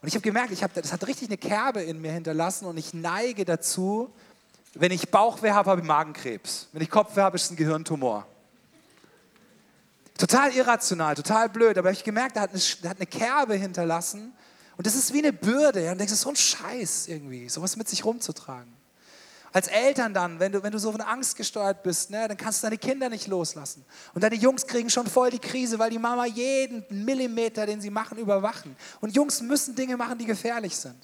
Und 0.02 0.08
ich 0.08 0.14
habe 0.14 0.22
gemerkt, 0.22 0.50
ich 0.52 0.62
hab, 0.62 0.72
das 0.72 0.92
hat 0.92 1.06
richtig 1.06 1.28
eine 1.28 1.36
Kerbe 1.36 1.82
in 1.82 2.00
mir 2.00 2.12
hinterlassen 2.12 2.64
und 2.64 2.78
ich 2.78 2.94
neige 2.94 3.44
dazu, 3.44 4.12
wenn 4.74 4.92
ich 4.92 5.10
Bauchweh 5.10 5.50
habe, 5.50 5.70
habe 5.70 5.80
ich 5.80 5.86
Magenkrebs. 5.86 6.68
Wenn 6.72 6.82
ich 6.82 6.90
Kopfweh 6.90 7.20
habe, 7.20 7.36
ist 7.36 7.44
es 7.44 7.50
ein 7.50 7.56
Gehirntumor. 7.56 8.26
Total 10.16 10.52
irrational, 10.52 11.14
total 11.14 11.48
blöd, 11.48 11.76
aber 11.76 11.90
ich 11.90 11.98
habe 11.98 12.04
gemerkt, 12.04 12.36
da 12.36 12.42
hat, 12.42 12.50
da 12.82 12.88
hat 12.90 12.98
eine 12.98 13.06
Kerbe 13.06 13.54
hinterlassen 13.54 14.32
und 14.80 14.86
das 14.86 14.94
ist 14.94 15.12
wie 15.12 15.18
eine 15.18 15.34
Bürde. 15.34 15.84
Ja? 15.84 15.92
Und 15.92 15.98
denkst, 15.98 16.10
das 16.10 16.20
ist 16.20 16.22
so 16.22 16.30
ein 16.30 16.36
Scheiß 16.36 17.08
irgendwie, 17.08 17.50
sowas 17.50 17.76
mit 17.76 17.86
sich 17.86 18.02
rumzutragen. 18.02 18.72
Als 19.52 19.68
Eltern 19.68 20.14
dann, 20.14 20.40
wenn 20.40 20.52
du, 20.52 20.62
wenn 20.62 20.72
du 20.72 20.78
so 20.78 20.90
von 20.90 21.02
Angst 21.02 21.36
gesteuert 21.36 21.82
bist, 21.82 22.08
ne, 22.08 22.26
dann 22.26 22.38
kannst 22.38 22.62
du 22.62 22.66
deine 22.66 22.78
Kinder 22.78 23.10
nicht 23.10 23.26
loslassen. 23.26 23.84
Und 24.14 24.24
deine 24.24 24.36
Jungs 24.36 24.66
kriegen 24.66 24.88
schon 24.88 25.06
voll 25.06 25.28
die 25.28 25.38
Krise, 25.38 25.78
weil 25.78 25.90
die 25.90 25.98
Mama 25.98 26.24
jeden 26.24 26.82
Millimeter, 26.88 27.66
den 27.66 27.82
sie 27.82 27.90
machen, 27.90 28.16
überwachen. 28.16 28.74
Und 29.02 29.14
Jungs 29.14 29.42
müssen 29.42 29.74
Dinge 29.74 29.98
machen, 29.98 30.16
die 30.16 30.24
gefährlich 30.24 30.74
sind. 30.74 30.96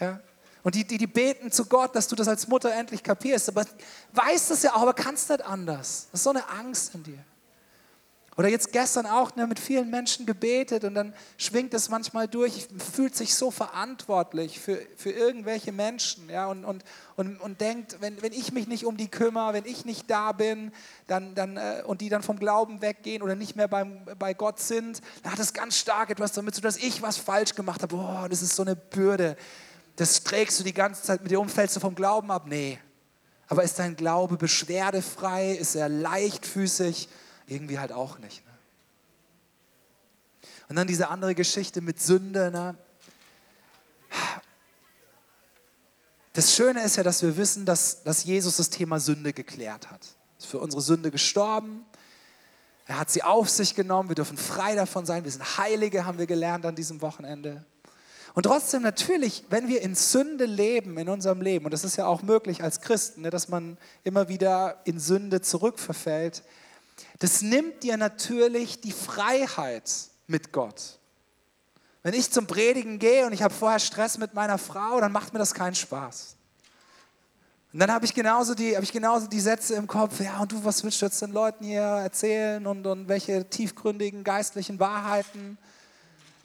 Ja? 0.00 0.18
Und 0.62 0.74
die, 0.74 0.86
die, 0.86 0.96
die 0.96 1.06
beten 1.06 1.52
zu 1.52 1.66
Gott, 1.66 1.94
dass 1.94 2.08
du 2.08 2.16
das 2.16 2.28
als 2.28 2.48
Mutter 2.48 2.72
endlich 2.72 3.02
kapierst. 3.02 3.50
Aber 3.50 3.66
weißt 4.14 4.52
das 4.52 4.62
ja 4.62 4.72
auch, 4.74 4.80
aber 4.80 4.94
kannst 4.94 5.28
nicht 5.28 5.44
anders. 5.44 6.08
Das 6.12 6.20
ist 6.20 6.24
so 6.24 6.30
eine 6.30 6.48
Angst 6.48 6.94
in 6.94 7.02
dir. 7.02 7.22
Oder 8.36 8.48
jetzt 8.48 8.70
gestern 8.72 9.06
auch 9.06 9.34
ne, 9.34 9.46
mit 9.46 9.58
vielen 9.58 9.88
Menschen 9.88 10.26
gebetet 10.26 10.84
und 10.84 10.94
dann 10.94 11.14
schwingt 11.38 11.72
es 11.72 11.88
manchmal 11.88 12.28
durch, 12.28 12.68
fühlt 12.92 13.16
sich 13.16 13.34
so 13.34 13.50
verantwortlich 13.50 14.60
für, 14.60 14.78
für 14.96 15.10
irgendwelche 15.10 15.72
Menschen 15.72 16.28
ja, 16.28 16.46
und, 16.46 16.66
und, 16.66 16.84
und, 17.16 17.40
und 17.40 17.60
denkt, 17.62 17.96
wenn, 18.00 18.20
wenn 18.20 18.34
ich 18.34 18.52
mich 18.52 18.66
nicht 18.66 18.84
um 18.84 18.98
die 18.98 19.08
kümmere, 19.08 19.54
wenn 19.54 19.64
ich 19.64 19.86
nicht 19.86 20.10
da 20.10 20.32
bin 20.32 20.70
dann, 21.06 21.34
dann, 21.34 21.56
äh, 21.56 21.82
und 21.86 22.02
die 22.02 22.10
dann 22.10 22.22
vom 22.22 22.38
Glauben 22.38 22.82
weggehen 22.82 23.22
oder 23.22 23.36
nicht 23.36 23.56
mehr 23.56 23.68
beim, 23.68 24.04
bei 24.18 24.34
Gott 24.34 24.60
sind, 24.60 25.00
dann 25.22 25.32
hat 25.32 25.38
es 25.38 25.54
ganz 25.54 25.78
stark 25.78 26.10
etwas 26.10 26.32
damit 26.32 26.54
zu 26.54 26.60
tun, 26.60 26.68
dass 26.68 26.76
ich 26.76 27.00
was 27.00 27.16
falsch 27.16 27.54
gemacht 27.54 27.80
habe. 27.80 27.96
Boah, 27.96 28.28
das 28.28 28.42
ist 28.42 28.54
so 28.54 28.62
eine 28.62 28.76
Bürde. 28.76 29.38
Das 29.96 30.24
trägst 30.24 30.60
du 30.60 30.64
die 30.64 30.74
ganze 30.74 31.02
Zeit 31.02 31.22
mit 31.22 31.30
dir 31.30 31.40
um, 31.40 31.48
fällst 31.48 31.76
du 31.76 31.80
vom 31.80 31.94
Glauben 31.94 32.30
ab? 32.30 32.44
Nee. 32.46 32.78
Aber 33.48 33.62
ist 33.62 33.78
dein 33.78 33.96
Glaube 33.96 34.36
beschwerdefrei? 34.36 35.52
Ist 35.52 35.74
er 35.74 35.88
leichtfüßig? 35.88 37.08
Irgendwie 37.46 37.78
halt 37.78 37.92
auch 37.92 38.18
nicht. 38.18 38.44
Ne? 38.44 38.52
Und 40.68 40.76
dann 40.76 40.86
diese 40.86 41.08
andere 41.08 41.34
Geschichte 41.34 41.80
mit 41.80 42.00
Sünde. 42.00 42.50
Ne? 42.50 42.76
Das 46.32 46.54
Schöne 46.54 46.82
ist 46.82 46.96
ja, 46.96 47.02
dass 47.02 47.22
wir 47.22 47.36
wissen, 47.36 47.64
dass, 47.64 48.02
dass 48.02 48.24
Jesus 48.24 48.56
das 48.56 48.70
Thema 48.70 49.00
Sünde 49.00 49.32
geklärt 49.32 49.90
hat. 49.90 50.00
Er 50.02 50.38
ist 50.38 50.46
für 50.46 50.58
unsere 50.58 50.82
Sünde 50.82 51.10
gestorben. 51.10 51.86
Er 52.86 52.98
hat 52.98 53.10
sie 53.10 53.22
auf 53.22 53.48
sich 53.48 53.74
genommen. 53.74 54.10
Wir 54.10 54.16
dürfen 54.16 54.36
frei 54.36 54.74
davon 54.74 55.06
sein. 55.06 55.24
Wir 55.24 55.30
sind 55.30 55.58
Heilige, 55.58 56.04
haben 56.04 56.18
wir 56.18 56.26
gelernt 56.26 56.66
an 56.66 56.74
diesem 56.74 57.00
Wochenende. 57.00 57.64
Und 58.34 58.42
trotzdem 58.42 58.82
natürlich, 58.82 59.44
wenn 59.48 59.66
wir 59.66 59.80
in 59.80 59.94
Sünde 59.94 60.44
leben 60.44 60.98
in 60.98 61.08
unserem 61.08 61.40
Leben, 61.40 61.64
und 61.64 61.70
das 61.70 61.84
ist 61.84 61.96
ja 61.96 62.06
auch 62.06 62.22
möglich 62.22 62.62
als 62.62 62.82
Christen, 62.82 63.22
ne, 63.22 63.30
dass 63.30 63.48
man 63.48 63.78
immer 64.04 64.28
wieder 64.28 64.82
in 64.84 65.00
Sünde 65.00 65.40
zurückverfällt, 65.40 66.42
das 67.18 67.42
nimmt 67.42 67.82
dir 67.82 67.96
natürlich 67.96 68.80
die 68.80 68.92
Freiheit 68.92 69.90
mit 70.26 70.52
Gott. 70.52 70.98
Wenn 72.02 72.14
ich 72.14 72.30
zum 72.30 72.46
Predigen 72.46 72.98
gehe 72.98 73.26
und 73.26 73.32
ich 73.32 73.42
habe 73.42 73.52
vorher 73.52 73.80
Stress 73.80 74.18
mit 74.18 74.34
meiner 74.34 74.58
Frau, 74.58 75.00
dann 75.00 75.12
macht 75.12 75.32
mir 75.32 75.38
das 75.38 75.54
keinen 75.54 75.74
Spaß. 75.74 76.36
Und 77.72 77.80
dann 77.80 77.90
habe 77.90 78.04
ich, 78.04 78.14
genauso 78.14 78.54
die, 78.54 78.76
hab 78.76 78.82
ich 78.82 78.92
genauso 78.92 79.26
die 79.26 79.40
Sätze 79.40 79.74
im 79.74 79.86
Kopf, 79.86 80.20
ja, 80.20 80.38
und 80.38 80.52
du, 80.52 80.64
was 80.64 80.82
willst 80.84 81.02
du 81.02 81.06
jetzt 81.06 81.20
den 81.20 81.32
Leuten 81.32 81.64
hier 81.64 81.82
erzählen 81.82 82.66
und, 82.66 82.86
und 82.86 83.08
welche 83.08 83.48
tiefgründigen 83.50 84.24
geistlichen 84.24 84.78
Wahrheiten? 84.78 85.58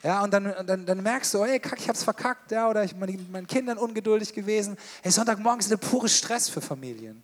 Ja, 0.04 0.24
und 0.24 0.34
dann, 0.34 0.54
dann, 0.66 0.86
dann 0.86 1.04
merkst 1.04 1.34
du, 1.34 1.46
hey, 1.46 1.60
kack, 1.60 1.80
ich 1.80 1.88
hab's 1.88 2.04
verkackt, 2.04 2.52
ja, 2.52 2.70
oder 2.70 2.84
ich 2.84 2.96
bin 2.96 3.32
meinen 3.32 3.48
Kindern 3.48 3.78
ungeduldig 3.78 4.34
gewesen. 4.34 4.76
Hey, 5.04 5.12
Sonntagmorgen 5.12 5.60
ist 5.60 5.70
der 5.70 5.78
pure 5.78 6.10
Stress 6.10 6.50
für 6.50 6.60
Familien. 6.60 7.24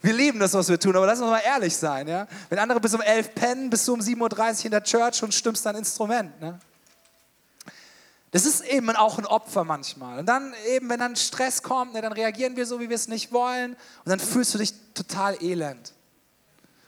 Wir 0.00 0.12
lieben 0.12 0.38
das, 0.38 0.54
was 0.54 0.68
wir 0.68 0.78
tun, 0.78 0.94
aber 0.96 1.06
lass 1.06 1.18
uns 1.18 1.28
mal 1.28 1.42
ehrlich 1.44 1.76
sein. 1.76 2.06
Ja? 2.06 2.28
Wenn 2.48 2.58
andere 2.58 2.80
bis 2.80 2.94
um 2.94 3.00
11 3.00 3.34
pennen, 3.34 3.70
bist 3.70 3.86
du 3.88 3.94
um 3.94 4.00
7.30 4.00 4.58
Uhr 4.58 4.64
in 4.66 4.70
der 4.70 4.84
Church 4.84 5.22
und 5.22 5.34
stimmst 5.34 5.66
dein 5.66 5.74
Instrument. 5.74 6.40
Ne? 6.40 6.58
Das 8.30 8.44
ist 8.44 8.60
eben 8.60 8.90
auch 8.90 9.18
ein 9.18 9.26
Opfer 9.26 9.64
manchmal. 9.64 10.20
Und 10.20 10.26
dann 10.26 10.54
eben, 10.68 10.88
wenn 10.88 11.00
dann 11.00 11.16
Stress 11.16 11.62
kommt, 11.62 11.94
ne, 11.94 12.02
dann 12.02 12.12
reagieren 12.12 12.56
wir 12.56 12.66
so, 12.66 12.78
wie 12.78 12.88
wir 12.88 12.96
es 12.96 13.08
nicht 13.08 13.32
wollen. 13.32 13.72
Und 13.72 14.08
dann 14.08 14.20
fühlst 14.20 14.54
du 14.54 14.58
dich 14.58 14.74
total 14.94 15.42
elend. 15.42 15.94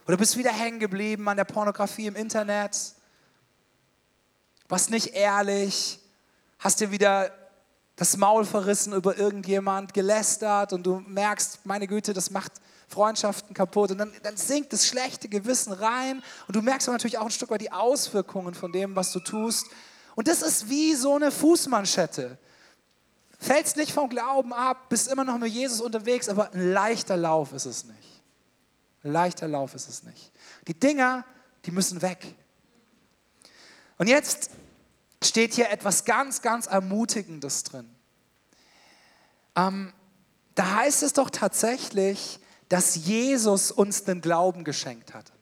Oder 0.06 0.16
bist 0.16 0.36
wieder 0.36 0.52
hängen 0.52 0.80
geblieben 0.80 1.28
an 1.28 1.36
der 1.36 1.44
Pornografie 1.44 2.06
im 2.06 2.16
Internet. 2.16 2.76
Warst 4.68 4.90
nicht 4.90 5.14
ehrlich. 5.14 5.98
Hast 6.58 6.80
dir 6.80 6.90
wieder 6.90 7.32
das 7.96 8.16
Maul 8.16 8.44
verrissen 8.44 8.92
über 8.92 9.16
irgendjemand, 9.16 9.94
gelästert 9.94 10.72
und 10.72 10.84
du 10.84 11.00
merkst, 11.06 11.64
meine 11.64 11.86
Güte, 11.86 12.12
das 12.12 12.30
macht 12.30 12.52
Freundschaften 12.90 13.54
kaputt 13.54 13.92
und 13.92 13.98
dann, 13.98 14.12
dann 14.24 14.36
sinkt 14.36 14.72
das 14.72 14.84
schlechte 14.84 15.28
Gewissen 15.28 15.72
rein 15.72 16.22
und 16.48 16.56
du 16.56 16.60
merkst 16.60 16.88
aber 16.88 16.96
natürlich 16.96 17.18
auch 17.18 17.26
ein 17.26 17.30
Stück 17.30 17.50
weit 17.50 17.60
die 17.60 17.70
Auswirkungen 17.70 18.52
von 18.52 18.72
dem, 18.72 18.96
was 18.96 19.12
du 19.12 19.20
tust. 19.20 19.66
Und 20.16 20.26
das 20.26 20.42
ist 20.42 20.68
wie 20.68 20.94
so 20.96 21.14
eine 21.14 21.30
Fußmanschette. 21.30 22.36
Fällst 23.38 23.76
nicht 23.76 23.92
vom 23.92 24.08
Glauben 24.08 24.52
ab, 24.52 24.88
bist 24.88 25.06
immer 25.06 25.24
noch 25.24 25.38
mit 25.38 25.52
Jesus 25.52 25.80
unterwegs, 25.80 26.28
aber 26.28 26.52
ein 26.52 26.72
leichter 26.72 27.16
Lauf 27.16 27.52
ist 27.52 27.64
es 27.64 27.84
nicht. 27.84 28.22
Ein 29.04 29.12
leichter 29.12 29.46
Lauf 29.46 29.74
ist 29.74 29.88
es 29.88 30.02
nicht. 30.02 30.32
Die 30.66 30.78
Dinger, 30.78 31.24
die 31.64 31.70
müssen 31.70 32.02
weg. 32.02 32.34
Und 33.98 34.08
jetzt 34.08 34.50
steht 35.22 35.54
hier 35.54 35.70
etwas 35.70 36.04
ganz, 36.04 36.42
ganz 36.42 36.66
Ermutigendes 36.66 37.62
drin. 37.62 37.88
Ähm, 39.54 39.92
da 40.56 40.76
heißt 40.76 41.04
es 41.04 41.12
doch 41.12 41.30
tatsächlich, 41.30 42.40
dass 42.70 42.94
Jesus 42.94 43.70
uns 43.70 44.04
den 44.04 44.22
Glauben 44.22 44.64
geschenkt 44.64 45.12
hat. 45.12 45.32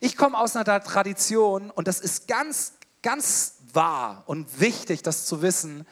Ich 0.00 0.16
komme 0.16 0.38
aus 0.38 0.54
einer 0.54 0.82
Tradition 0.82 1.70
und 1.70 1.88
das 1.88 1.98
ist 1.98 2.28
ganz, 2.28 2.74
ganz 3.02 3.54
wahr 3.72 4.22
und 4.26 4.60
wichtig, 4.60 5.02
das 5.02 5.26
zu 5.26 5.42
wissen, 5.42 5.86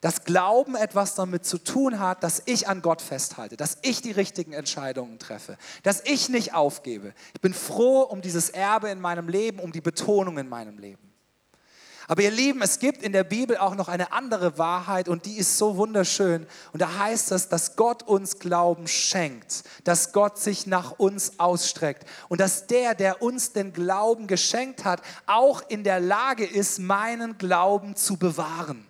dass 0.00 0.24
Glauben 0.24 0.74
etwas 0.74 1.14
damit 1.14 1.44
zu 1.44 1.58
tun 1.58 1.98
hat, 1.98 2.22
dass 2.22 2.42
ich 2.46 2.68
an 2.68 2.82
Gott 2.82 3.02
festhalte, 3.02 3.56
dass 3.56 3.78
ich 3.82 4.00
die 4.00 4.12
richtigen 4.12 4.52
Entscheidungen 4.52 5.18
treffe, 5.18 5.58
dass 5.82 6.02
ich 6.04 6.28
nicht 6.28 6.54
aufgebe. 6.54 7.14
Ich 7.34 7.40
bin 7.40 7.52
froh 7.52 8.02
um 8.02 8.22
dieses 8.22 8.48
Erbe 8.50 8.88
in 8.88 9.00
meinem 9.00 9.28
Leben, 9.28 9.58
um 9.58 9.72
die 9.72 9.80
Betonung 9.80 10.38
in 10.38 10.48
meinem 10.48 10.78
Leben. 10.78 11.07
Aber 12.10 12.22
ihr 12.22 12.30
Lieben, 12.30 12.62
es 12.62 12.78
gibt 12.78 13.02
in 13.02 13.12
der 13.12 13.22
Bibel 13.22 13.58
auch 13.58 13.74
noch 13.74 13.88
eine 13.88 14.12
andere 14.12 14.56
Wahrheit 14.56 15.10
und 15.10 15.26
die 15.26 15.36
ist 15.36 15.58
so 15.58 15.76
wunderschön. 15.76 16.46
Und 16.72 16.80
da 16.80 16.98
heißt 16.98 17.32
es, 17.32 17.50
dass 17.50 17.76
Gott 17.76 18.02
uns 18.02 18.38
Glauben 18.38 18.88
schenkt, 18.88 19.62
dass 19.84 20.12
Gott 20.12 20.38
sich 20.38 20.66
nach 20.66 20.92
uns 20.92 21.38
ausstreckt 21.38 22.08
und 22.30 22.40
dass 22.40 22.66
der, 22.66 22.94
der 22.94 23.20
uns 23.20 23.52
den 23.52 23.74
Glauben 23.74 24.26
geschenkt 24.26 24.86
hat, 24.86 25.02
auch 25.26 25.62
in 25.68 25.84
der 25.84 26.00
Lage 26.00 26.46
ist, 26.46 26.78
meinen 26.78 27.36
Glauben 27.36 27.94
zu 27.94 28.16
bewahren. 28.16 28.87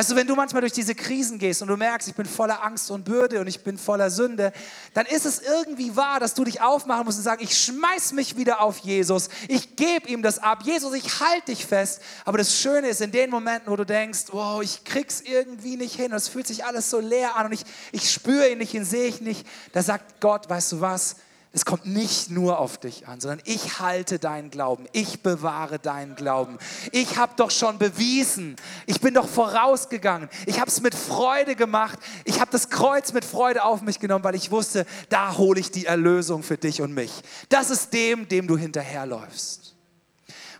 Weißt 0.00 0.12
du, 0.12 0.16
wenn 0.16 0.26
du 0.26 0.34
manchmal 0.34 0.62
durch 0.62 0.72
diese 0.72 0.94
Krisen 0.94 1.38
gehst 1.38 1.60
und 1.60 1.68
du 1.68 1.76
merkst, 1.76 2.08
ich 2.08 2.14
bin 2.14 2.24
voller 2.24 2.64
Angst 2.64 2.90
und 2.90 3.04
Bürde 3.04 3.38
und 3.38 3.46
ich 3.46 3.62
bin 3.62 3.76
voller 3.76 4.08
Sünde, 4.08 4.50
dann 4.94 5.04
ist 5.04 5.26
es 5.26 5.42
irgendwie 5.42 5.94
wahr, 5.94 6.18
dass 6.18 6.32
du 6.32 6.42
dich 6.42 6.62
aufmachen 6.62 7.04
musst 7.04 7.18
und 7.18 7.24
sagen, 7.24 7.44
ich 7.44 7.54
schmeiß 7.54 8.14
mich 8.14 8.38
wieder 8.38 8.62
auf 8.62 8.78
Jesus, 8.78 9.28
ich 9.46 9.76
gebe 9.76 10.08
ihm 10.08 10.22
das 10.22 10.38
ab. 10.38 10.62
Jesus, 10.62 10.94
ich 10.94 11.20
halte 11.20 11.52
dich 11.52 11.66
fest. 11.66 12.00
Aber 12.24 12.38
das 12.38 12.56
Schöne 12.56 12.88
ist, 12.88 13.02
in 13.02 13.12
den 13.12 13.28
Momenten, 13.28 13.70
wo 13.70 13.76
du 13.76 13.84
denkst, 13.84 14.28
wow, 14.32 14.62
ich 14.62 14.84
krieg's 14.84 15.20
irgendwie 15.20 15.76
nicht 15.76 15.96
hin 15.96 16.12
und 16.12 16.16
es 16.16 16.28
fühlt 16.28 16.46
sich 16.46 16.64
alles 16.64 16.88
so 16.88 16.98
leer 16.98 17.36
an 17.36 17.44
und 17.48 17.52
ich, 17.52 17.66
ich 17.92 18.10
spüre 18.10 18.48
ihn 18.48 18.56
nicht, 18.56 18.72
ihn 18.72 18.86
sehe 18.86 19.06
ich 19.06 19.20
nicht, 19.20 19.46
da 19.74 19.82
sagt 19.82 20.18
Gott, 20.22 20.48
weißt 20.48 20.72
du 20.72 20.80
was, 20.80 21.16
es 21.52 21.64
kommt 21.64 21.84
nicht 21.84 22.30
nur 22.30 22.60
auf 22.60 22.78
dich 22.78 23.08
an, 23.08 23.20
sondern 23.20 23.42
ich 23.44 23.80
halte 23.80 24.20
deinen 24.20 24.50
Glauben, 24.50 24.86
ich 24.92 25.20
bewahre 25.20 25.80
deinen 25.80 26.14
Glauben. 26.14 26.58
Ich 26.92 27.16
habe 27.16 27.32
doch 27.36 27.50
schon 27.50 27.76
bewiesen, 27.76 28.54
ich 28.86 29.00
bin 29.00 29.14
doch 29.14 29.28
vorausgegangen, 29.28 30.28
ich 30.46 30.60
habe 30.60 30.70
es 30.70 30.80
mit 30.80 30.94
Freude 30.94 31.56
gemacht, 31.56 31.98
ich 32.24 32.40
habe 32.40 32.52
das 32.52 32.70
Kreuz 32.70 33.12
mit 33.12 33.24
Freude 33.24 33.64
auf 33.64 33.82
mich 33.82 33.98
genommen, 33.98 34.22
weil 34.22 34.36
ich 34.36 34.52
wusste, 34.52 34.86
da 35.08 35.36
hole 35.36 35.58
ich 35.58 35.72
die 35.72 35.86
Erlösung 35.86 36.44
für 36.44 36.56
dich 36.56 36.82
und 36.82 36.94
mich. 36.94 37.10
Das 37.48 37.70
ist 37.70 37.92
dem, 37.92 38.28
dem 38.28 38.46
du 38.46 38.56
hinterherläufst. 38.56 39.74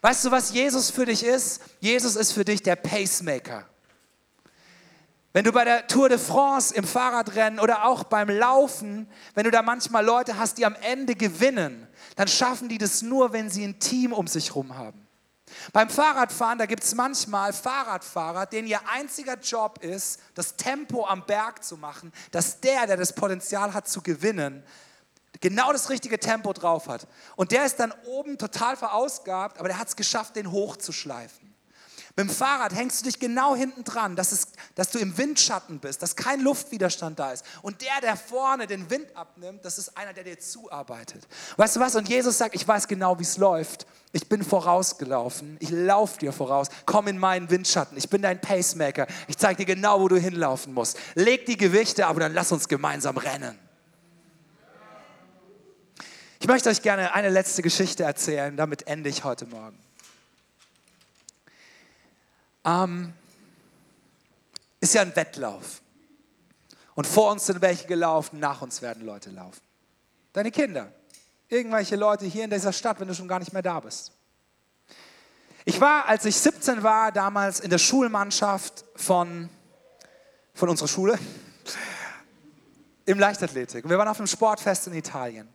Weißt 0.02 0.24
du, 0.24 0.30
was 0.32 0.52
Jesus 0.52 0.90
für 0.90 1.04
dich 1.06 1.22
ist? 1.22 1.60
Jesus 1.78 2.16
ist 2.16 2.32
für 2.32 2.44
dich 2.44 2.62
der 2.62 2.74
Pacemaker. 2.74 3.69
Wenn 5.32 5.44
du 5.44 5.52
bei 5.52 5.64
der 5.64 5.86
Tour 5.86 6.08
de 6.08 6.18
France 6.18 6.74
im 6.74 6.84
Fahrradrennen 6.84 7.60
oder 7.60 7.84
auch 7.84 8.02
beim 8.02 8.28
Laufen, 8.28 9.08
wenn 9.34 9.44
du 9.44 9.52
da 9.52 9.62
manchmal 9.62 10.04
Leute 10.04 10.36
hast, 10.38 10.58
die 10.58 10.66
am 10.66 10.74
Ende 10.74 11.14
gewinnen, 11.14 11.86
dann 12.16 12.26
schaffen 12.26 12.68
die 12.68 12.78
das 12.78 13.02
nur, 13.02 13.32
wenn 13.32 13.48
sie 13.48 13.64
ein 13.64 13.78
Team 13.78 14.12
um 14.12 14.26
sich 14.26 14.48
herum 14.48 14.76
haben. 14.76 15.06
Beim 15.72 15.88
Fahrradfahren, 15.88 16.58
da 16.58 16.66
gibt 16.66 16.82
es 16.82 16.94
manchmal 16.94 17.52
Fahrradfahrer, 17.52 18.46
denen 18.46 18.66
ihr 18.66 18.80
einziger 18.88 19.38
Job 19.38 19.82
ist, 19.84 20.20
das 20.34 20.56
Tempo 20.56 21.06
am 21.06 21.24
Berg 21.26 21.62
zu 21.62 21.76
machen, 21.76 22.12
dass 22.32 22.60
der, 22.60 22.86
der 22.86 22.96
das 22.96 23.12
Potenzial 23.12 23.72
hat 23.72 23.88
zu 23.88 24.02
gewinnen, 24.02 24.64
genau 25.40 25.72
das 25.72 25.90
richtige 25.90 26.18
Tempo 26.18 26.52
drauf 26.52 26.88
hat. 26.88 27.06
Und 27.36 27.52
der 27.52 27.64
ist 27.64 27.76
dann 27.76 27.92
oben 28.06 28.38
total 28.38 28.76
verausgabt, 28.76 29.58
aber 29.58 29.68
der 29.68 29.78
hat 29.78 29.88
es 29.88 29.96
geschafft, 29.96 30.36
den 30.36 30.50
hochzuschleifen. 30.50 31.49
Mit 32.20 32.28
dem 32.28 32.36
Fahrrad 32.36 32.74
hängst 32.74 33.00
du 33.00 33.04
dich 33.06 33.18
genau 33.18 33.56
hinten 33.56 33.82
dran, 33.82 34.14
dass, 34.14 34.30
es, 34.32 34.48
dass 34.74 34.90
du 34.90 34.98
im 34.98 35.16
Windschatten 35.16 35.78
bist, 35.78 36.02
dass 36.02 36.16
kein 36.16 36.42
Luftwiderstand 36.42 37.18
da 37.18 37.32
ist. 37.32 37.46
Und 37.62 37.80
der, 37.80 37.98
der 38.02 38.14
vorne 38.14 38.66
den 38.66 38.90
Wind 38.90 39.06
abnimmt, 39.16 39.64
das 39.64 39.78
ist 39.78 39.96
einer, 39.96 40.12
der 40.12 40.24
dir 40.24 40.38
zuarbeitet. 40.38 41.26
Weißt 41.56 41.76
du 41.76 41.80
was? 41.80 41.96
Und 41.96 42.10
Jesus 42.10 42.36
sagt, 42.36 42.54
ich 42.54 42.68
weiß 42.68 42.88
genau, 42.88 43.18
wie 43.18 43.22
es 43.22 43.38
läuft. 43.38 43.86
Ich 44.12 44.28
bin 44.28 44.44
vorausgelaufen. 44.44 45.56
Ich 45.60 45.70
laufe 45.70 46.18
dir 46.18 46.34
voraus. 46.34 46.68
Komm 46.84 47.08
in 47.08 47.16
meinen 47.16 47.48
Windschatten. 47.48 47.96
Ich 47.96 48.10
bin 48.10 48.20
dein 48.20 48.38
Pacemaker. 48.38 49.06
Ich 49.26 49.38
zeige 49.38 49.64
dir 49.64 49.74
genau, 49.74 49.98
wo 50.02 50.08
du 50.08 50.18
hinlaufen 50.18 50.74
musst. 50.74 50.98
Leg 51.14 51.46
die 51.46 51.56
Gewichte, 51.56 52.06
aber 52.06 52.20
dann 52.20 52.34
lass 52.34 52.52
uns 52.52 52.68
gemeinsam 52.68 53.16
rennen. 53.16 53.58
Ich 56.38 56.48
möchte 56.48 56.68
euch 56.68 56.82
gerne 56.82 57.14
eine 57.14 57.30
letzte 57.30 57.62
Geschichte 57.62 58.02
erzählen. 58.02 58.54
Damit 58.58 58.86
ende 58.86 59.08
ich 59.08 59.24
heute 59.24 59.46
Morgen. 59.46 59.78
Ähm, 62.64 63.12
ist 64.80 64.94
ja 64.94 65.02
ein 65.02 65.14
Wettlauf. 65.14 65.80
Und 66.94 67.06
vor 67.06 67.30
uns 67.30 67.46
sind 67.46 67.60
welche 67.62 67.86
gelaufen, 67.86 68.40
nach 68.40 68.62
uns 68.62 68.82
werden 68.82 69.04
Leute 69.04 69.30
laufen. 69.30 69.60
Deine 70.32 70.50
Kinder. 70.50 70.92
irgendwelche 71.48 71.96
Leute 71.96 72.26
hier 72.26 72.44
in 72.44 72.50
dieser 72.50 72.72
Stadt, 72.72 73.00
wenn 73.00 73.08
du 73.08 73.14
schon 73.14 73.26
gar 73.26 73.40
nicht 73.40 73.52
mehr 73.52 73.62
da 73.62 73.80
bist. 73.80 74.12
Ich 75.64 75.80
war, 75.80 76.06
als 76.06 76.24
ich 76.24 76.36
17 76.36 76.82
war, 76.82 77.10
damals 77.12 77.60
in 77.60 77.70
der 77.70 77.78
Schulmannschaft 77.78 78.84
von, 78.94 79.48
von 80.54 80.68
unserer 80.68 80.88
Schule 80.88 81.18
im 83.04 83.18
Leichtathletik. 83.18 83.88
Wir 83.88 83.98
waren 83.98 84.08
auf 84.08 84.18
einem 84.18 84.26
Sportfest 84.26 84.86
in 84.86 84.94
Italien. 84.94 85.48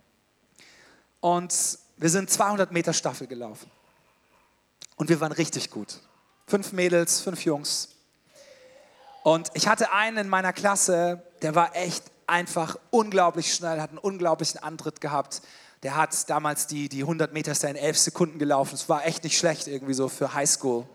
Und 1.20 1.78
wir 1.96 2.10
sind 2.10 2.30
200 2.30 2.70
Meter 2.72 2.92
Staffel 2.92 3.26
gelaufen. 3.26 3.70
Und 4.96 5.08
wir 5.08 5.20
waren 5.20 5.32
richtig 5.32 5.70
gut. 5.70 6.00
Fünf 6.48 6.72
Mädels, 6.72 7.20
fünf 7.20 7.44
Jungs. 7.44 7.88
Und 9.24 9.50
ich 9.54 9.66
hatte 9.66 9.90
einen 9.92 10.18
in 10.18 10.28
meiner 10.28 10.52
Klasse, 10.52 11.24
der 11.42 11.56
war 11.56 11.74
echt 11.74 12.04
einfach 12.28 12.76
unglaublich 12.90 13.52
schnell, 13.52 13.80
hat 13.80 13.90
einen 13.90 13.98
unglaublichen 13.98 14.62
Antritt 14.62 15.00
gehabt. 15.00 15.42
Der 15.82 15.96
hat 15.96 16.30
damals 16.30 16.68
die, 16.68 16.88
die 16.88 17.02
100 17.02 17.32
Meter 17.32 17.68
in 17.68 17.74
elf 17.74 17.98
Sekunden 17.98 18.38
gelaufen. 18.38 18.76
Es 18.76 18.88
war 18.88 19.04
echt 19.04 19.24
nicht 19.24 19.36
schlecht 19.36 19.66
irgendwie 19.66 19.94
so 19.94 20.08
für 20.08 20.34
Highschool. 20.34 20.86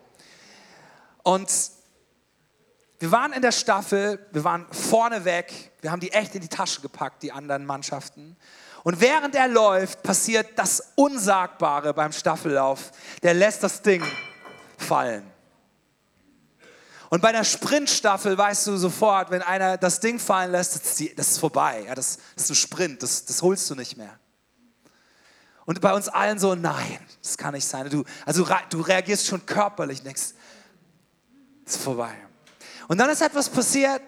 Und 1.24 1.52
wir 3.00 3.12
waren 3.12 3.34
in 3.34 3.42
der 3.42 3.52
Staffel, 3.52 4.26
wir 4.32 4.46
waren 4.46 4.66
vorne 4.72 5.26
weg, 5.26 5.72
wir 5.82 5.92
haben 5.92 6.00
die 6.00 6.14
echt 6.14 6.34
in 6.34 6.42
die 6.42 6.48
Tasche 6.48 6.80
gepackt, 6.80 7.24
die 7.24 7.34
anderen 7.34 7.66
Mannschaften. 7.66 8.38
Und 8.84 9.02
während 9.02 9.36
er 9.36 9.50
läuft, 9.50 10.02
passiert 10.02 10.48
das 10.56 10.94
Unsagbare 10.96 11.94
beim 11.94 12.14
Staffellauf. 12.14 12.92
Der 13.22 13.34
lässt 13.34 13.64
das 13.64 13.82
Ding 13.82 14.04
fallen. 14.78 15.31
Und 17.12 17.20
bei 17.22 17.28
einer 17.28 17.44
Sprintstaffel 17.44 18.38
weißt 18.38 18.68
du 18.68 18.78
sofort, 18.78 19.32
wenn 19.32 19.42
einer 19.42 19.78
das 19.78 20.00
Ding 20.00 20.18
fallen 20.18 20.54
lässt, 20.54 20.76
das 20.76 21.02
ist, 21.02 21.20
das 21.20 21.38
vorbei. 21.38 21.84
Ja, 21.86 21.94
das, 21.94 22.20
das, 22.36 22.46
ist 22.46 22.52
ein 22.52 22.56
Sprint, 22.56 23.04
das, 23.04 23.26
das 23.26 23.42
holst 23.42 23.70
du 23.70 23.76
nicht 23.76 23.98
mehr. 23.98 24.18
Und 25.66 25.82
bei 25.82 25.94
uns 25.94 26.08
allen 26.08 26.40
so, 26.40 26.56
nein, 26.56 27.00
das 27.22 27.38
kann 27.38 27.54
nicht 27.54 27.68
sein. 27.68 27.90
Du, 27.90 28.06
also 28.26 28.48
du 28.70 28.80
reagierst 28.80 29.28
schon 29.28 29.46
körperlich 29.46 30.02
denkst, 30.02 30.22
es 31.66 31.76
ist 31.76 31.84
vorbei. 31.84 32.16
Und 32.88 32.98
dann 32.98 33.10
ist 33.10 33.22
etwas 33.22 33.50
passiert, 33.50 34.02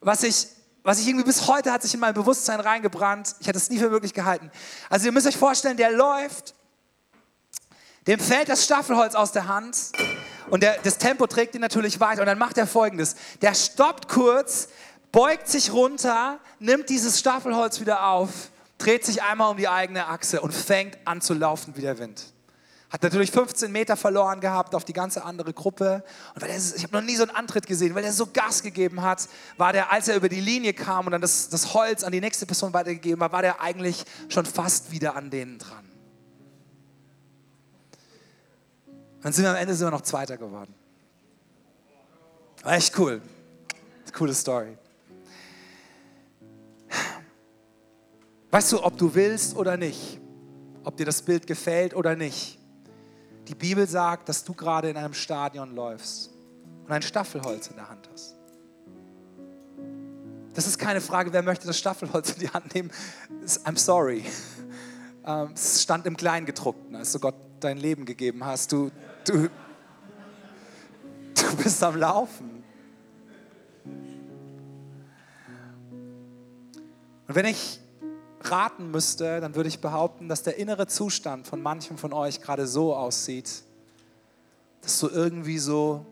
was 0.00 0.22
ich 0.22 0.46
was 0.82 0.98
ich 0.98 1.08
irgendwie 1.08 1.26
bis 1.26 1.46
heute 1.46 1.70
hat 1.70 1.82
sich 1.82 1.92
in 1.92 2.00
mein 2.00 2.14
Bewusstsein 2.14 2.58
reingebrannt. 2.58 3.34
Ich 3.40 3.48
hätte 3.48 3.58
es 3.58 3.68
nie 3.68 3.78
für 3.78 3.90
möglich 3.90 4.14
gehalten. 4.14 4.50
Also 4.88 5.04
ihr 5.04 5.12
müsst 5.12 5.26
euch 5.26 5.36
vorstellen, 5.36 5.76
der 5.76 5.92
läuft, 5.92 6.54
dem 8.06 8.18
fällt 8.18 8.48
das 8.48 8.64
Staffelholz 8.64 9.14
aus 9.14 9.30
der 9.32 9.46
Hand 9.46 9.76
und 10.50 10.62
der, 10.62 10.78
das 10.82 10.98
Tempo 10.98 11.26
trägt 11.26 11.54
ihn 11.54 11.60
natürlich 11.60 12.00
weiter. 12.00 12.20
Und 12.20 12.26
dann 12.26 12.38
macht 12.38 12.58
er 12.58 12.66
folgendes. 12.66 13.16
Der 13.40 13.54
stoppt 13.54 14.08
kurz, 14.08 14.68
beugt 15.12 15.48
sich 15.48 15.72
runter, 15.72 16.38
nimmt 16.58 16.88
dieses 16.88 17.18
Staffelholz 17.18 17.80
wieder 17.80 18.08
auf, 18.08 18.50
dreht 18.78 19.04
sich 19.04 19.22
einmal 19.22 19.50
um 19.50 19.56
die 19.56 19.68
eigene 19.68 20.06
Achse 20.06 20.40
und 20.40 20.52
fängt 20.52 20.98
an 21.04 21.20
zu 21.20 21.34
laufen 21.34 21.76
wie 21.76 21.82
der 21.82 21.98
Wind. 21.98 22.24
Hat 22.90 23.04
natürlich 23.04 23.30
15 23.30 23.70
Meter 23.70 23.96
verloren 23.96 24.40
gehabt 24.40 24.74
auf 24.74 24.84
die 24.84 24.92
ganze 24.92 25.24
andere 25.24 25.52
Gruppe. 25.52 26.02
Und 26.34 26.42
weil 26.42 26.50
er, 26.50 26.56
ich 26.56 26.82
habe 26.82 26.96
noch 26.96 27.02
nie 27.02 27.14
so 27.14 27.22
einen 27.22 27.30
Antritt 27.30 27.68
gesehen, 27.68 27.94
weil 27.94 28.02
er 28.02 28.12
so 28.12 28.26
Gas 28.26 28.64
gegeben 28.64 29.02
hat, 29.02 29.28
war 29.56 29.72
der, 29.72 29.92
als 29.92 30.08
er 30.08 30.16
über 30.16 30.28
die 30.28 30.40
Linie 30.40 30.74
kam 30.74 31.06
und 31.06 31.12
dann 31.12 31.20
das, 31.20 31.48
das 31.48 31.72
Holz 31.72 32.02
an 32.02 32.10
die 32.10 32.20
nächste 32.20 32.46
Person 32.46 32.72
weitergegeben 32.72 33.22
hat, 33.22 33.30
war 33.30 33.42
der 33.42 33.60
eigentlich 33.60 34.04
schon 34.28 34.44
fast 34.44 34.90
wieder 34.90 35.14
an 35.14 35.30
denen 35.30 35.58
dran. 35.58 35.89
Dann 39.22 39.32
sind 39.32 39.44
wir 39.44 39.50
am 39.50 39.56
Ende 39.56 39.74
sind 39.74 39.86
wir 39.86 39.90
noch 39.90 40.00
Zweiter 40.02 40.36
geworden. 40.36 40.74
War 42.62 42.74
echt 42.74 42.98
cool. 42.98 43.20
Coole 44.12 44.34
Story. 44.34 44.76
Weißt 48.50 48.72
du, 48.72 48.82
ob 48.82 48.98
du 48.98 49.14
willst 49.14 49.56
oder 49.56 49.76
nicht, 49.76 50.20
ob 50.82 50.96
dir 50.96 51.06
das 51.06 51.22
Bild 51.22 51.46
gefällt 51.46 51.94
oder 51.94 52.16
nicht, 52.16 52.58
die 53.46 53.54
Bibel 53.54 53.86
sagt, 53.86 54.28
dass 54.28 54.44
du 54.44 54.52
gerade 54.54 54.90
in 54.90 54.96
einem 54.96 55.14
Stadion 55.14 55.74
läufst 55.74 56.30
und 56.84 56.92
ein 56.92 57.02
Staffelholz 57.02 57.68
in 57.68 57.76
der 57.76 57.88
Hand 57.88 58.08
hast. 58.12 58.34
Das 60.54 60.66
ist 60.66 60.78
keine 60.78 61.00
Frage, 61.00 61.32
wer 61.32 61.42
möchte 61.42 61.66
das 61.66 61.78
Staffelholz 61.78 62.32
in 62.32 62.40
die 62.40 62.50
Hand 62.50 62.74
nehmen. 62.74 62.90
I'm 63.64 63.78
sorry. 63.78 64.24
Ähm, 65.22 65.50
es 65.54 65.82
stand 65.82 66.06
im 66.06 66.16
Kleingedruckten, 66.16 66.96
als 66.96 67.12
du 67.12 67.20
Gott 67.20 67.34
dein 67.60 67.76
Leben 67.76 68.06
gegeben 68.06 68.42
hast. 68.46 68.72
Du, 68.72 68.90
du, 69.24 69.48
du 71.34 71.56
bist 71.56 71.82
am 71.82 71.96
Laufen. 71.96 72.62
Und 77.30 77.36
wenn 77.36 77.46
ich 77.46 77.80
raten 78.40 78.90
müsste, 78.90 79.40
dann 79.40 79.54
würde 79.54 79.68
ich 79.68 79.80
behaupten, 79.80 80.28
dass 80.28 80.42
der 80.42 80.56
innere 80.56 80.86
Zustand 80.86 81.46
von 81.46 81.62
manchem 81.62 81.98
von 81.98 82.12
euch 82.12 82.40
gerade 82.40 82.66
so 82.66 82.94
aussieht, 82.94 83.62
dass 84.80 84.98
du 84.98 85.08
irgendwie 85.08 85.58
so 85.58 86.06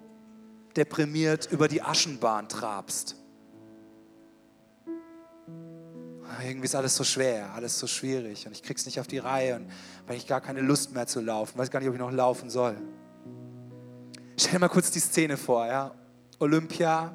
deprimiert 0.77 1.51
über 1.51 1.69
die 1.69 1.83
Aschenbahn 1.83 2.49
trabst. 2.49 3.17
Irgendwie 6.45 6.67
ist 6.67 6.75
alles 6.75 6.95
so 6.95 7.03
schwer, 7.03 7.53
alles 7.53 7.79
so 7.79 7.87
schwierig 7.87 8.47
und 8.47 8.53
ich 8.53 8.63
krieg's 8.63 8.87
nicht 8.87 9.01
auf 9.01 9.09
die 9.09 9.19
Reihe 9.19 9.57
und 9.57 9.69
weil 10.07 10.17
ich 10.17 10.27
gar 10.27 10.41
keine 10.41 10.61
Lust 10.61 10.93
mehr 10.93 11.07
zu 11.07 11.21
laufen, 11.21 11.59
weiß 11.59 11.71
gar 11.71 11.81
nicht, 11.81 11.89
ob 11.89 11.95
ich 11.95 12.01
noch 12.01 12.13
laufen 12.13 12.49
soll. 12.49 12.77
Stell 14.41 14.53
dir 14.53 14.59
mal 14.61 14.69
kurz 14.69 14.93
die 14.93 15.01
Szene 15.01 15.37
vor, 15.37 15.67
ja? 15.67 15.93
Olympia, 16.39 17.13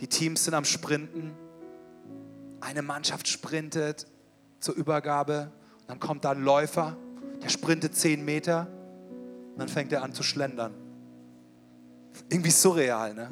die 0.00 0.08
Teams 0.08 0.44
sind 0.44 0.54
am 0.54 0.64
Sprinten 0.64 1.32
eine 2.60 2.82
Mannschaft 2.82 3.28
sprintet 3.28 4.06
zur 4.58 4.74
Übergabe 4.74 5.52
dann 5.86 5.98
kommt 5.98 6.24
da 6.24 6.30
ein 6.30 6.42
Läufer, 6.44 6.96
der 7.42 7.48
sprintet 7.48 7.96
zehn 7.96 8.24
Meter 8.24 8.68
und 9.52 9.58
dann 9.58 9.68
fängt 9.68 9.92
er 9.92 10.04
an 10.04 10.12
zu 10.12 10.22
schlendern. 10.22 10.72
Irgendwie 12.28 12.50
surreal, 12.50 13.12
ne? 13.12 13.28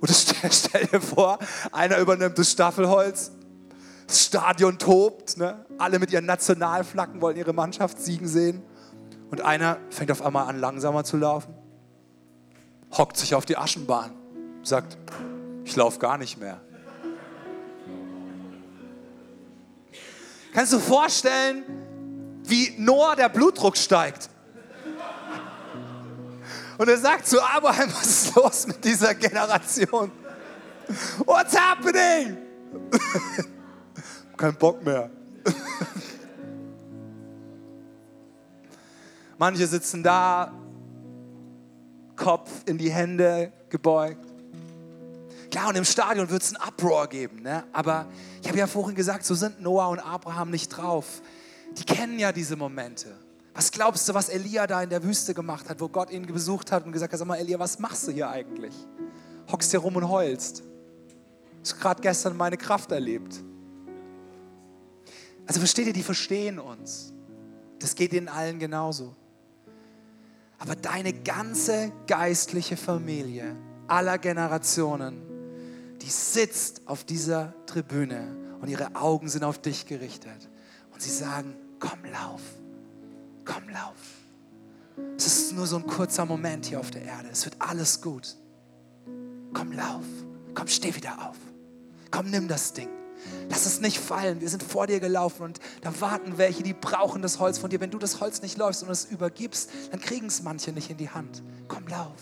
Und 0.00 0.10
stell, 0.14 0.50
stell 0.50 0.86
dir 0.86 1.00
vor, 1.00 1.38
einer 1.72 1.98
übernimmt 1.98 2.38
das 2.38 2.50
Staffelholz, 2.52 3.32
das 4.06 4.24
Stadion 4.24 4.78
tobt, 4.78 5.36
ne? 5.36 5.64
alle 5.76 5.98
mit 5.98 6.10
ihren 6.10 6.24
Nationalflaggen 6.24 7.20
wollen 7.20 7.36
ihre 7.36 7.52
Mannschaft 7.52 7.98
siegen 7.98 8.26
sehen 8.28 8.62
und 9.30 9.40
einer 9.40 9.78
fängt 9.90 10.10
auf 10.10 10.22
einmal 10.22 10.48
an 10.48 10.58
langsamer 10.58 11.04
zu 11.04 11.16
laufen, 11.16 11.54
hockt 12.92 13.16
sich 13.16 13.34
auf 13.34 13.46
die 13.46 13.56
Aschenbahn, 13.56 14.12
sagt, 14.62 14.98
ich 15.64 15.76
laufe 15.76 15.98
gar 15.98 16.18
nicht 16.18 16.38
mehr. 16.38 16.60
Kannst 20.52 20.72
du 20.72 20.80
vorstellen, 20.80 21.64
wie 22.42 22.74
Noah 22.76 23.14
der 23.14 23.28
Blutdruck 23.28 23.76
steigt? 23.76 24.28
Und 26.78 26.88
er 26.88 26.96
sagt 26.96 27.26
zu 27.26 27.40
Abraham, 27.40 27.92
was 28.00 28.06
ist 28.06 28.34
los 28.34 28.66
mit 28.66 28.84
dieser 28.84 29.14
Generation? 29.14 30.10
What's 31.24 31.56
happening? 31.56 32.36
Kein 34.36 34.54
Bock 34.56 34.82
mehr. 34.84 35.10
Manche 39.40 39.66
sitzen 39.66 40.02
da, 40.02 40.52
Kopf 42.14 42.50
in 42.66 42.76
die 42.76 42.90
Hände 42.90 43.50
gebeugt. 43.70 44.26
Klar, 45.50 45.70
und 45.70 45.76
im 45.76 45.86
Stadion 45.86 46.28
wird 46.28 46.42
es 46.42 46.54
einen 46.54 46.68
Uproar 46.68 47.08
geben, 47.08 47.40
ne? 47.40 47.64
aber 47.72 48.06
ich 48.42 48.48
habe 48.48 48.58
ja 48.58 48.66
vorhin 48.66 48.94
gesagt, 48.94 49.24
so 49.24 49.34
sind 49.34 49.62
Noah 49.62 49.88
und 49.88 49.98
Abraham 49.98 50.50
nicht 50.50 50.68
drauf. 50.68 51.22
Die 51.72 51.84
kennen 51.84 52.18
ja 52.18 52.32
diese 52.32 52.54
Momente. 52.54 53.16
Was 53.54 53.72
glaubst 53.72 54.06
du, 54.10 54.12
was 54.12 54.28
Elia 54.28 54.66
da 54.66 54.82
in 54.82 54.90
der 54.90 55.02
Wüste 55.02 55.32
gemacht 55.32 55.70
hat, 55.70 55.80
wo 55.80 55.88
Gott 55.88 56.10
ihn 56.10 56.26
besucht 56.26 56.70
hat 56.70 56.84
und 56.84 56.92
gesagt 56.92 57.14
hat, 57.14 57.18
sag 57.18 57.26
mal 57.26 57.36
Elia, 57.36 57.58
was 57.58 57.78
machst 57.78 58.08
du 58.08 58.12
hier 58.12 58.28
eigentlich? 58.28 58.74
Hockst 59.50 59.70
hier 59.70 59.80
rum 59.80 59.96
und 59.96 60.06
heulst. 60.06 60.62
Ich 61.64 61.70
habe 61.70 61.80
gerade 61.80 62.02
gestern 62.02 62.36
meine 62.36 62.58
Kraft 62.58 62.92
erlebt. 62.92 63.42
Also 65.46 65.60
versteht 65.60 65.86
ihr, 65.86 65.94
die 65.94 66.02
verstehen 66.02 66.58
uns. 66.58 67.14
Das 67.78 67.94
geht 67.94 68.12
ihnen 68.12 68.28
allen 68.28 68.58
genauso. 68.58 69.16
Aber 70.60 70.76
deine 70.76 71.12
ganze 71.12 71.90
geistliche 72.06 72.76
Familie 72.76 73.56
aller 73.88 74.18
Generationen 74.18 75.30
die 76.02 76.08
sitzt 76.08 76.82
auf 76.86 77.04
dieser 77.04 77.54
Tribüne 77.66 78.36
und 78.60 78.68
ihre 78.68 78.94
Augen 78.94 79.28
sind 79.28 79.44
auf 79.44 79.58
dich 79.58 79.86
gerichtet. 79.86 80.48
Und 80.92 81.02
sie 81.02 81.10
sagen, 81.10 81.54
komm, 81.78 82.04
lauf, 82.10 82.40
komm, 83.44 83.68
lauf. 83.68 83.94
Es 85.16 85.26
ist 85.26 85.52
nur 85.52 85.66
so 85.66 85.76
ein 85.76 85.86
kurzer 85.86 86.24
Moment 86.24 86.66
hier 86.66 86.80
auf 86.80 86.90
der 86.90 87.02
Erde. 87.02 87.28
Es 87.30 87.44
wird 87.44 87.56
alles 87.58 88.00
gut. 88.00 88.36
Komm, 89.52 89.72
lauf. 89.72 90.04
Komm, 90.54 90.66
steh 90.68 90.94
wieder 90.94 91.28
auf. 91.28 91.36
Komm, 92.10 92.30
nimm 92.30 92.48
das 92.48 92.72
Ding. 92.72 92.88
Lass 93.48 93.66
es 93.66 93.80
nicht 93.80 93.98
fallen. 93.98 94.40
Wir 94.40 94.48
sind 94.48 94.62
vor 94.62 94.86
dir 94.86 95.00
gelaufen 95.00 95.42
und 95.42 95.60
da 95.82 96.00
warten 96.00 96.38
welche, 96.38 96.62
die 96.62 96.72
brauchen 96.72 97.22
das 97.22 97.38
Holz 97.38 97.58
von 97.58 97.70
dir. 97.70 97.80
Wenn 97.80 97.90
du 97.90 97.98
das 97.98 98.20
Holz 98.20 98.42
nicht 98.42 98.56
läufst 98.56 98.82
und 98.82 98.90
es 98.90 99.04
übergibst, 99.04 99.70
dann 99.90 100.00
kriegen 100.00 100.26
es 100.26 100.42
manche 100.42 100.72
nicht 100.72 100.90
in 100.90 100.96
die 100.96 101.10
Hand. 101.10 101.42
Komm, 101.68 101.86
lauf. 101.88 102.20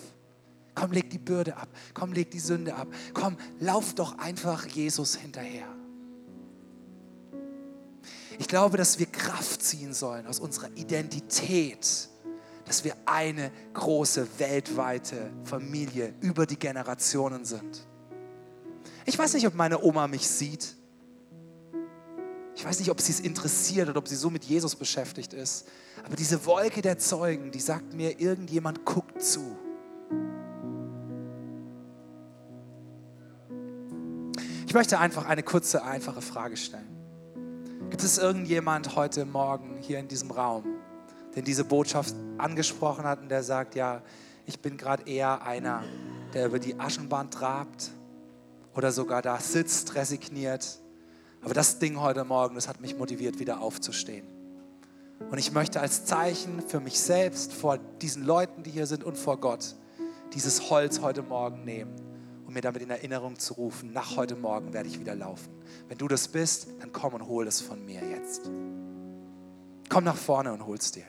Komm, 0.74 0.92
leg 0.92 1.10
die 1.10 1.18
Bürde 1.18 1.56
ab. 1.56 1.68
Komm, 1.92 2.12
leg 2.12 2.30
die 2.30 2.38
Sünde 2.38 2.74
ab. 2.74 2.88
Komm, 3.12 3.36
lauf 3.58 3.94
doch 3.94 4.18
einfach 4.18 4.66
Jesus 4.66 5.16
hinterher. 5.16 5.66
Ich 8.38 8.46
glaube, 8.46 8.76
dass 8.76 8.98
wir 9.00 9.06
Kraft 9.06 9.62
ziehen 9.62 9.92
sollen 9.92 10.26
aus 10.26 10.38
unserer 10.38 10.68
Identität, 10.76 12.08
dass 12.64 12.84
wir 12.84 12.94
eine 13.06 13.50
große 13.74 14.28
weltweite 14.38 15.30
Familie 15.42 16.14
über 16.20 16.46
die 16.46 16.58
Generationen 16.58 17.44
sind. 17.44 17.86
Ich 19.04 19.18
weiß 19.18 19.34
nicht, 19.34 19.46
ob 19.46 19.54
meine 19.54 19.82
Oma 19.82 20.06
mich 20.06 20.28
sieht. 20.28 20.77
Ich 22.58 22.64
weiß 22.64 22.80
nicht, 22.80 22.90
ob 22.90 23.00
sie 23.00 23.12
es 23.12 23.20
interessiert 23.20 23.88
oder 23.88 23.98
ob 23.98 24.08
sie 24.08 24.16
so 24.16 24.30
mit 24.30 24.42
Jesus 24.42 24.74
beschäftigt 24.74 25.32
ist. 25.32 25.68
Aber 26.04 26.16
diese 26.16 26.44
Wolke 26.44 26.82
der 26.82 26.98
Zeugen, 26.98 27.52
die 27.52 27.60
sagt 27.60 27.94
mir, 27.94 28.18
irgendjemand 28.18 28.84
guckt 28.84 29.22
zu. 29.22 29.56
Ich 34.66 34.74
möchte 34.74 34.98
einfach 34.98 35.26
eine 35.26 35.44
kurze, 35.44 35.84
einfache 35.84 36.20
Frage 36.20 36.56
stellen. 36.56 36.88
Gibt 37.90 38.02
es 38.02 38.18
irgendjemand 38.18 38.96
heute 38.96 39.24
Morgen 39.24 39.78
hier 39.80 40.00
in 40.00 40.08
diesem 40.08 40.32
Raum, 40.32 40.64
den 41.36 41.44
diese 41.44 41.62
Botschaft 41.62 42.16
angesprochen 42.38 43.04
hat 43.04 43.20
und 43.20 43.28
der 43.28 43.44
sagt, 43.44 43.76
ja, 43.76 44.02
ich 44.46 44.58
bin 44.58 44.76
gerade 44.76 45.08
eher 45.08 45.46
einer, 45.46 45.84
der 46.34 46.46
über 46.46 46.58
die 46.58 46.76
Aschenbahn 46.76 47.30
trabt 47.30 47.92
oder 48.74 48.90
sogar 48.90 49.22
da 49.22 49.38
sitzt, 49.38 49.94
resigniert. 49.94 50.80
Aber 51.42 51.54
das 51.54 51.78
Ding 51.78 52.00
heute 52.00 52.24
Morgen, 52.24 52.54
das 52.54 52.68
hat 52.68 52.80
mich 52.80 52.96
motiviert, 52.96 53.38
wieder 53.38 53.60
aufzustehen. 53.60 54.26
Und 55.30 55.38
ich 55.38 55.52
möchte 55.52 55.80
als 55.80 56.04
Zeichen 56.04 56.62
für 56.62 56.80
mich 56.80 56.98
selbst, 57.00 57.52
vor 57.52 57.78
diesen 58.00 58.24
Leuten, 58.24 58.62
die 58.62 58.70
hier 58.70 58.86
sind 58.86 59.04
und 59.04 59.16
vor 59.16 59.38
Gott, 59.38 59.74
dieses 60.34 60.70
Holz 60.70 61.00
heute 61.00 61.22
Morgen 61.22 61.64
nehmen 61.64 62.08
um 62.48 62.54
mir 62.54 62.62
damit 62.62 62.80
in 62.80 62.88
Erinnerung 62.88 63.38
zu 63.38 63.52
rufen, 63.52 63.92
nach 63.92 64.16
heute 64.16 64.34
Morgen 64.34 64.72
werde 64.72 64.88
ich 64.88 64.98
wieder 64.98 65.14
laufen. 65.14 65.50
Wenn 65.86 65.98
du 65.98 66.08
das 66.08 66.28
bist, 66.28 66.68
dann 66.80 66.92
komm 66.92 67.12
und 67.12 67.26
hol 67.26 67.46
es 67.46 67.60
von 67.60 67.84
mir 67.84 68.00
jetzt. 68.02 68.50
Komm 69.90 70.04
nach 70.04 70.16
vorne 70.16 70.54
und 70.54 70.64
hol 70.64 70.78
es 70.78 70.90
dir. 70.90 71.04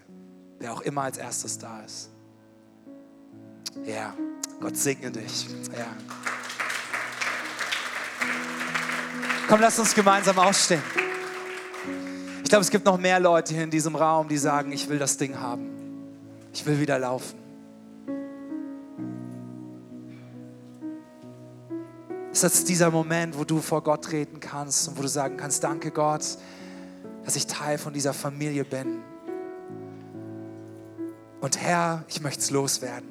Wer 0.59 0.73
auch 0.73 0.82
immer 0.82 1.03
als 1.03 1.17
erstes 1.17 1.57
da 1.57 1.82
ist. 1.82 2.09
Ja, 3.86 4.13
Gott 4.59 4.75
segne 4.75 5.11
dich. 5.11 5.47
Ja. 5.77 5.88
Komm, 9.49 9.61
lass 9.61 9.79
uns 9.79 9.95
gemeinsam 9.95 10.37
aufstehen. 10.37 10.83
Ich 12.43 12.49
glaube, 12.49 12.61
es 12.61 12.69
gibt 12.69 12.85
noch 12.85 12.99
mehr 12.99 13.19
Leute 13.19 13.51
hier 13.51 13.63
in 13.63 13.71
diesem 13.71 13.95
Raum, 13.95 14.27
die 14.27 14.37
sagen, 14.37 14.71
ich 14.71 14.87
will 14.89 14.99
das 14.99 15.17
Ding 15.17 15.39
haben. 15.39 15.71
Ich 16.53 16.63
will 16.67 16.79
wieder 16.79 16.99
laufen. 16.99 17.35
ist 22.31 22.43
jetzt 22.43 22.69
dieser 22.69 22.91
Moment, 22.91 23.37
wo 23.39 23.43
du 23.43 23.59
vor 23.59 23.83
Gott 23.83 24.05
treten 24.05 24.39
kannst 24.39 24.87
und 24.87 24.97
wo 24.99 25.01
du 25.01 25.07
sagen 25.07 25.35
kannst, 25.35 25.63
danke 25.63 25.89
Gott, 25.89 26.21
dass 27.25 27.35
ich 27.35 27.47
Teil 27.47 27.79
von 27.79 27.91
dieser 27.91 28.13
Familie 28.13 28.63
bin. 28.63 29.01
Und 31.41 31.59
Herr, 31.59 32.05
ich 32.07 32.21
möchte 32.21 32.41
es 32.41 32.51
loswerden. 32.51 33.09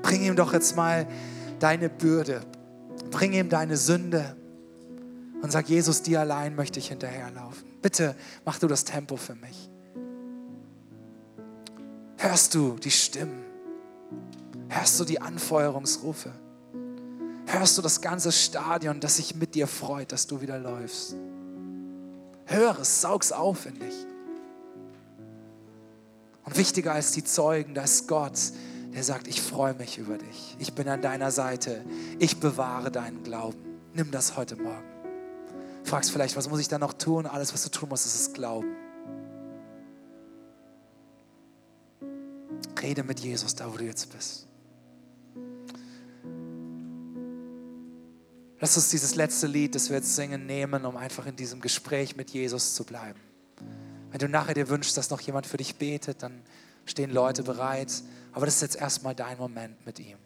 Bring 0.00 0.22
ihm 0.22 0.36
doch 0.36 0.54
jetzt 0.54 0.74
mal 0.74 1.06
deine 1.60 1.90
Bürde. 1.90 2.40
Bring 3.10 3.34
ihm 3.34 3.50
deine 3.50 3.76
Sünde. 3.76 4.36
Und 5.42 5.52
sag, 5.52 5.68
Jesus, 5.68 6.02
dir 6.02 6.20
allein 6.20 6.54
möchte 6.54 6.78
ich 6.78 6.88
hinterherlaufen. 6.88 7.66
Bitte 7.82 8.16
mach 8.44 8.58
du 8.58 8.66
das 8.66 8.84
Tempo 8.84 9.16
für 9.16 9.34
mich. 9.34 9.70
Hörst 12.18 12.54
du 12.54 12.76
die 12.78 12.90
Stimmen? 12.90 13.44
Hörst 14.68 14.98
du 14.98 15.04
die 15.04 15.20
Anfeuerungsrufe? 15.20 16.32
hörst 17.58 17.78
du 17.78 17.82
das 17.82 18.00
ganze 18.00 18.32
Stadion, 18.32 19.00
das 19.00 19.16
sich 19.16 19.34
mit 19.34 19.54
dir 19.54 19.66
freut, 19.66 20.12
dass 20.12 20.26
du 20.26 20.40
wieder 20.40 20.58
läufst. 20.58 21.14
Hör 22.46 22.78
es, 22.78 23.00
saug's 23.00 23.32
auf 23.32 23.66
in 23.66 23.78
dich. 23.78 23.94
Und 26.44 26.56
wichtiger 26.56 26.92
als 26.92 27.12
die 27.12 27.24
Zeugen, 27.24 27.74
da 27.74 27.82
ist 27.82 28.06
Gott, 28.06 28.38
der 28.94 29.02
sagt, 29.02 29.26
ich 29.26 29.42
freue 29.42 29.74
mich 29.74 29.98
über 29.98 30.16
dich. 30.16 30.56
Ich 30.58 30.74
bin 30.74 30.88
an 30.88 31.02
deiner 31.02 31.30
Seite. 31.30 31.84
Ich 32.18 32.38
bewahre 32.38 32.90
deinen 32.90 33.24
Glauben. 33.24 33.58
Nimm 33.94 34.10
das 34.10 34.36
heute 34.36 34.56
Morgen. 34.56 34.95
Fragst 35.86 36.10
vielleicht, 36.10 36.34
was 36.34 36.50
muss 36.50 36.58
ich 36.58 36.66
da 36.66 36.78
noch 36.80 36.94
tun? 36.94 37.26
Alles, 37.26 37.54
was 37.54 37.62
du 37.62 37.70
tun 37.70 37.88
musst, 37.88 38.06
ist 38.06 38.16
es 38.16 38.32
Glauben. 38.32 38.74
Rede 42.82 43.04
mit 43.04 43.20
Jesus 43.20 43.54
da, 43.54 43.72
wo 43.72 43.76
du 43.76 43.84
jetzt 43.84 44.12
bist. 44.12 44.48
Lass 48.58 48.76
uns 48.76 48.90
dieses 48.90 49.14
letzte 49.14 49.46
Lied, 49.46 49.76
das 49.76 49.88
wir 49.88 49.98
jetzt 49.98 50.16
singen, 50.16 50.46
nehmen, 50.46 50.84
um 50.84 50.96
einfach 50.96 51.26
in 51.26 51.36
diesem 51.36 51.60
Gespräch 51.60 52.16
mit 52.16 52.30
Jesus 52.30 52.74
zu 52.74 52.82
bleiben. 52.82 53.20
Wenn 54.10 54.18
du 54.18 54.28
nachher 54.28 54.54
dir 54.54 54.68
wünschst, 54.68 54.96
dass 54.96 55.10
noch 55.10 55.20
jemand 55.20 55.46
für 55.46 55.56
dich 55.56 55.76
betet, 55.76 56.22
dann 56.22 56.42
stehen 56.84 57.12
Leute 57.12 57.44
bereit. 57.44 57.92
Aber 58.32 58.46
das 58.46 58.56
ist 58.56 58.62
jetzt 58.62 58.76
erstmal 58.76 59.14
dein 59.14 59.38
Moment 59.38 59.86
mit 59.86 60.00
ihm. 60.00 60.18